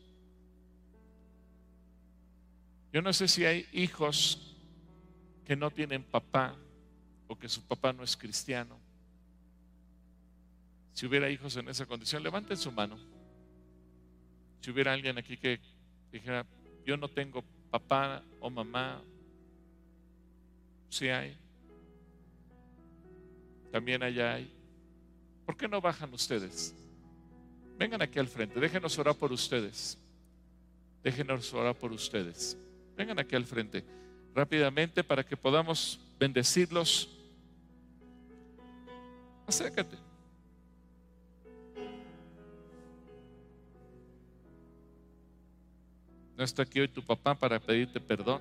Yo 2.92 3.02
no 3.02 3.12
sé 3.12 3.28
si 3.28 3.44
hay 3.44 3.66
hijos 3.72 4.56
que 5.44 5.54
no 5.54 5.70
tienen 5.70 6.02
papá 6.02 6.56
o 7.28 7.38
que 7.38 7.48
su 7.48 7.62
papá 7.62 7.92
no 7.92 8.02
es 8.02 8.16
cristiano. 8.16 8.78
Si 10.92 11.06
hubiera 11.06 11.30
hijos 11.30 11.56
en 11.56 11.68
esa 11.68 11.86
condición, 11.86 12.22
levanten 12.22 12.56
su 12.56 12.72
mano. 12.72 12.98
Si 14.60 14.70
hubiera 14.70 14.92
alguien 14.92 15.16
aquí 15.16 15.36
que 15.36 15.60
dijera, 16.12 16.44
yo 16.84 16.96
no 16.96 17.08
tengo 17.08 17.44
papá 17.70 18.22
o 18.40 18.50
mamá, 18.50 19.00
si 20.88 21.08
hay. 21.08 21.36
También 23.70 24.02
allá 24.02 24.34
hay. 24.34 24.52
¿Por 25.46 25.56
qué 25.56 25.68
no 25.68 25.80
bajan 25.80 26.12
ustedes? 26.12 26.74
Vengan 27.78 28.02
aquí 28.02 28.18
al 28.18 28.28
frente, 28.28 28.60
déjenos 28.60 28.98
orar 28.98 29.14
por 29.14 29.32
ustedes. 29.32 29.98
Déjenos 31.02 31.52
orar 31.54 31.74
por 31.74 31.92
ustedes. 31.92 32.56
Vengan 32.96 33.18
aquí 33.18 33.34
al 33.34 33.46
frente 33.46 33.84
rápidamente 34.34 35.02
para 35.02 35.24
que 35.24 35.36
podamos 35.36 35.98
bendecirlos. 36.18 37.08
Acércate. 39.46 39.96
No 46.36 46.44
está 46.44 46.62
aquí 46.62 46.80
hoy 46.80 46.88
tu 46.88 47.02
papá 47.02 47.34
para 47.34 47.58
pedirte 47.58 48.00
perdón. 48.00 48.40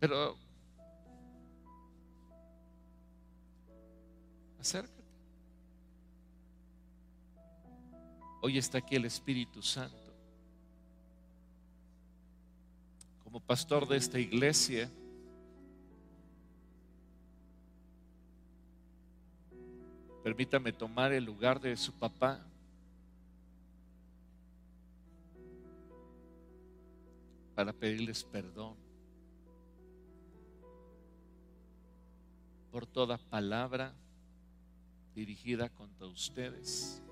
Pero 0.00 0.36
acércate. 4.60 5.02
Hoy 8.40 8.58
está 8.58 8.78
aquí 8.78 8.94
el 8.94 9.04
Espíritu 9.04 9.60
Santo. 9.60 9.96
Como 13.24 13.40
pastor 13.40 13.86
de 13.88 13.96
esta 13.96 14.18
iglesia, 14.18 14.88
permítame 20.22 20.72
tomar 20.72 21.12
el 21.12 21.24
lugar 21.24 21.60
de 21.60 21.76
su 21.76 21.92
papá. 21.92 22.44
para 27.54 27.72
pedirles 27.72 28.22
perdón 28.22 28.87
por 32.70 32.86
toda 32.86 33.18
palabra 33.18 33.94
dirigida 35.14 35.68
contra 35.68 36.06
ustedes, 36.06 37.02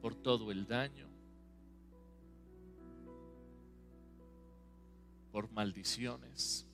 por 0.00 0.14
todo 0.14 0.50
el 0.50 0.66
daño, 0.66 1.06
por 5.30 5.50
maldiciones, 5.52 6.66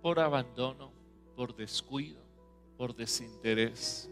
por 0.00 0.20
abandono, 0.20 0.92
por 1.34 1.54
descuido, 1.54 2.22
por 2.76 2.94
desinterés. 2.94 4.08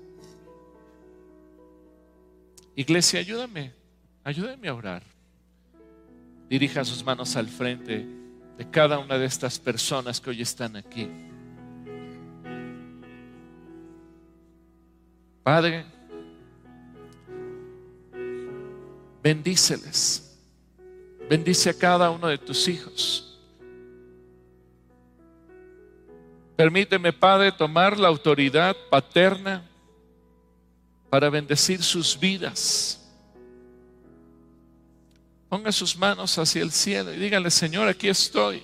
Iglesia, 2.77 3.21
ayúdame, 3.21 3.73
ayúdame 4.25 4.69
a 4.69 4.75
orar. 4.75 5.05
Dirija 6.49 6.85
sus 6.85 7.05
manos 7.05 7.37
al 7.37 7.49
frente 7.49 8.05
de 8.59 8.71
cada 8.71 8.99
una 8.99 9.17
de 9.19 9.27
estas 9.27 9.59
personas 9.59 10.21
que 10.21 10.31
hoy 10.31 10.43
están 10.43 10.77
aquí. 10.77 11.09
Padre, 15.45 15.85
bendíceles. 19.23 20.39
Bendice 21.29 21.69
a 21.69 21.75
cada 21.75 22.11
uno 22.11 22.29
de 22.29 22.39
tus 22.39 22.67
hijos. 22.67 23.39
Permíteme, 26.57 27.13
Padre, 27.13 27.53
tomar 27.53 27.99
la 27.99 28.09
autoridad 28.09 28.75
paterna 28.91 29.69
para 31.11 31.29
bendecir 31.29 31.83
sus 31.83 32.19
vidas. 32.19 33.07
Ponga 35.51 35.73
sus 35.73 35.95
manos 35.95 36.39
hacia 36.39 36.63
el 36.63 36.71
cielo 36.71 37.13
y 37.13 37.19
dígale, 37.19 37.51
Señor, 37.51 37.87
aquí 37.87 38.09
estoy. 38.09 38.63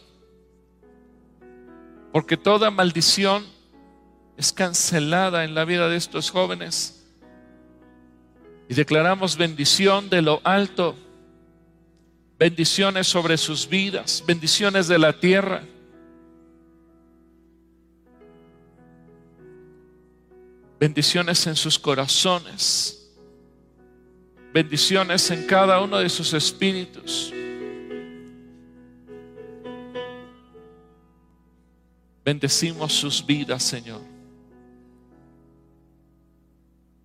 Porque 2.10 2.38
toda 2.38 2.70
maldición 2.70 3.44
es 4.40 4.54
cancelada 4.54 5.44
en 5.44 5.54
la 5.54 5.66
vida 5.66 5.86
de 5.90 5.98
estos 5.98 6.30
jóvenes. 6.30 7.04
Y 8.70 8.74
declaramos 8.74 9.36
bendición 9.36 10.08
de 10.08 10.22
lo 10.22 10.40
alto, 10.44 10.96
bendiciones 12.38 13.06
sobre 13.06 13.36
sus 13.36 13.68
vidas, 13.68 14.24
bendiciones 14.26 14.88
de 14.88 14.98
la 14.98 15.12
tierra. 15.12 15.62
Bendiciones 20.78 21.46
en 21.46 21.54
sus 21.54 21.78
corazones, 21.78 23.12
bendiciones 24.54 25.30
en 25.30 25.46
cada 25.46 25.82
uno 25.82 25.98
de 25.98 26.08
sus 26.08 26.32
espíritus. 26.32 27.30
Bendecimos 32.24 32.94
sus 32.94 33.26
vidas, 33.26 33.62
Señor. 33.62 34.09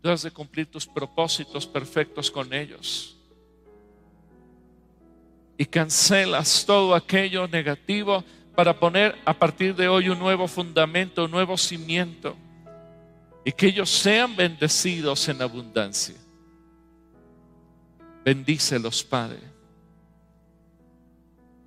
De 0.06 0.30
cumplir 0.30 0.68
tus 0.68 0.86
propósitos 0.86 1.66
perfectos 1.66 2.30
con 2.30 2.53
ellos. 2.53 3.18
Y 5.58 5.66
cancelas 5.66 6.64
todo 6.64 6.93
aquello 6.93 7.47
negativo 7.47 8.24
para 8.53 8.80
poner 8.80 9.16
a 9.26 9.34
partir 9.34 9.76
de 9.76 9.88
hoy 9.88 10.10
un 10.10 10.20
nuevo 10.20 10.47
fundamento, 10.47 11.26
un 11.26 11.32
nuevo 11.32 11.58
cimiento. 11.58 12.36
Y 13.43 13.51
que 13.51 13.66
ellos 13.66 13.89
sean 13.89 14.36
bendecidos 14.36 15.28
en 15.28 15.41
abundancia. 15.41 16.16
Bendícelos, 18.24 19.03
Padre. 19.03 19.39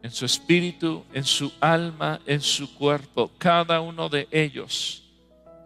En 0.01 0.12
su 0.12 0.24
espíritu, 0.24 1.05
en 1.12 1.24
su 1.24 1.51
alma, 1.59 2.20
en 2.24 2.41
su 2.41 2.72
cuerpo. 2.76 3.32
Cada 3.36 3.80
uno 3.80 4.09
de 4.09 4.28
ellos 4.30 5.03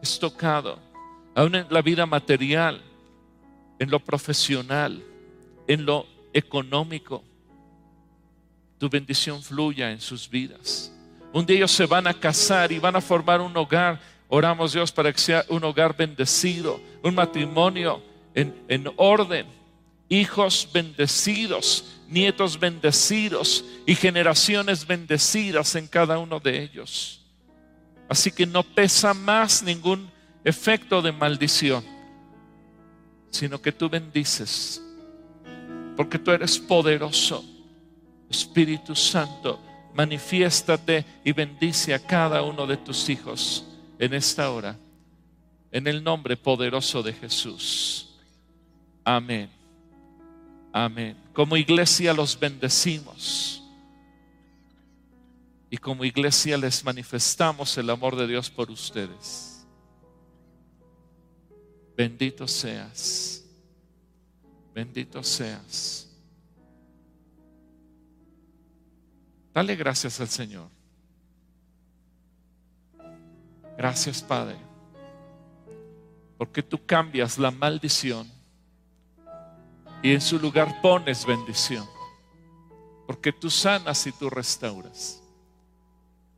es 0.01 0.18
tocado 0.18 0.91
aún 1.35 1.55
en 1.55 1.66
la 1.70 1.83
vida 1.83 2.07
material, 2.07 2.83
en 3.78 3.91
lo 3.91 4.01
profesional, 4.01 5.03
en 5.66 5.85
lo 5.85 6.07
económico. 6.33 7.22
Tu 8.78 8.89
bendición 8.89 9.43
fluya 9.43 9.91
en 9.91 10.01
sus 10.01 10.28
vidas. 10.28 10.93
Un 11.33 11.47
día 11.47 11.57
ellos 11.57 11.72
se 11.72 11.87
van 11.87 12.07
a 12.07 12.14
casar 12.14 12.72
y 12.72 12.78
van 12.78 12.97
a 12.97 13.01
formar 13.01 13.41
un 13.41 13.57
hogar. 13.57 14.01
Oramos 14.28 14.72
Dios 14.72 14.93
para 14.93 15.12
que 15.12 15.18
sea 15.18 15.45
un 15.49 15.64
hogar 15.64 15.97
bendecido, 15.97 16.80
un 17.03 17.14
matrimonio 17.14 18.03
en, 18.35 18.55
en 18.68 18.91
orden, 18.97 19.47
hijos 20.09 20.68
bendecidos, 20.72 22.01
nietos 22.09 22.59
bendecidos 22.59 23.64
y 23.87 23.95
generaciones 23.95 24.87
bendecidas 24.87 25.74
en 25.74 25.87
cada 25.87 26.18
uno 26.18 26.39
de 26.39 26.62
ellos. 26.62 27.20
Así 28.09 28.30
que 28.30 28.45
no 28.45 28.62
pesa 28.62 29.14
más 29.14 29.62
ningún 29.62 30.11
efecto 30.45 31.03
de 31.03 31.12
maldición, 31.12 31.84
sino 33.30 33.61
que 33.61 33.72
tú 33.72 33.88
bendices, 33.88 34.82
porque 35.97 36.18
tú 36.18 36.30
eres 36.30 36.59
poderoso. 36.59 37.45
Espíritu 38.28 38.95
Santo, 38.95 39.61
manifiéstate 39.95 41.05
y 41.22 41.32
bendice 41.32 41.93
a 41.93 41.99
cada 41.99 42.43
uno 42.43 42.66
de 42.66 42.78
tus 42.78 43.09
hijos 43.11 43.66
en 43.99 44.14
esta 44.14 44.51
hora, 44.51 44.78
en 45.70 45.86
el 45.86 46.03
nombre 46.03 46.36
poderoso 46.36 47.03
de 47.03 47.12
Jesús. 47.12 48.14
Amén. 49.05 49.51
Amén. 50.72 51.16
Como 51.34 51.57
iglesia 51.57 52.14
los 52.14 52.38
bendecimos. 52.38 53.62
Y 55.68 55.78
como 55.78 56.05
iglesia 56.05 56.57
les 56.59 56.84
manifestamos 56.84 57.76
el 57.78 57.88
amor 57.90 58.16
de 58.16 58.26
Dios 58.26 58.51
por 58.51 58.70
ustedes. 58.70 59.51
Bendito 61.97 62.49
seas. 62.49 63.45
Bendito 64.74 65.22
seas. 65.22 66.09
Dale 69.53 69.76
gracias 69.76 70.20
al 70.20 70.28
Señor. 70.28 70.68
Gracias, 73.76 74.22
Padre, 74.22 74.57
porque 76.38 76.62
tú 76.62 76.78
cambias 76.84 77.38
la 77.38 77.51
maldición 77.51 78.30
y 80.03 80.12
en 80.12 80.20
su 80.20 80.38
lugar 80.38 80.80
pones 80.80 81.24
bendición, 81.24 81.86
porque 83.07 83.32
tú 83.32 83.51
sanas 83.51 84.07
y 84.07 84.12
tú 84.12 84.30
restauras. 84.30 85.22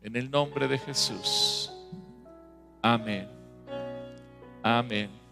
En 0.02 0.16
el 0.16 0.30
nombre 0.30 0.68
de 0.68 0.78
Jesús. 0.78 1.72
Amén. 2.82 3.28
Amén. 4.62 5.23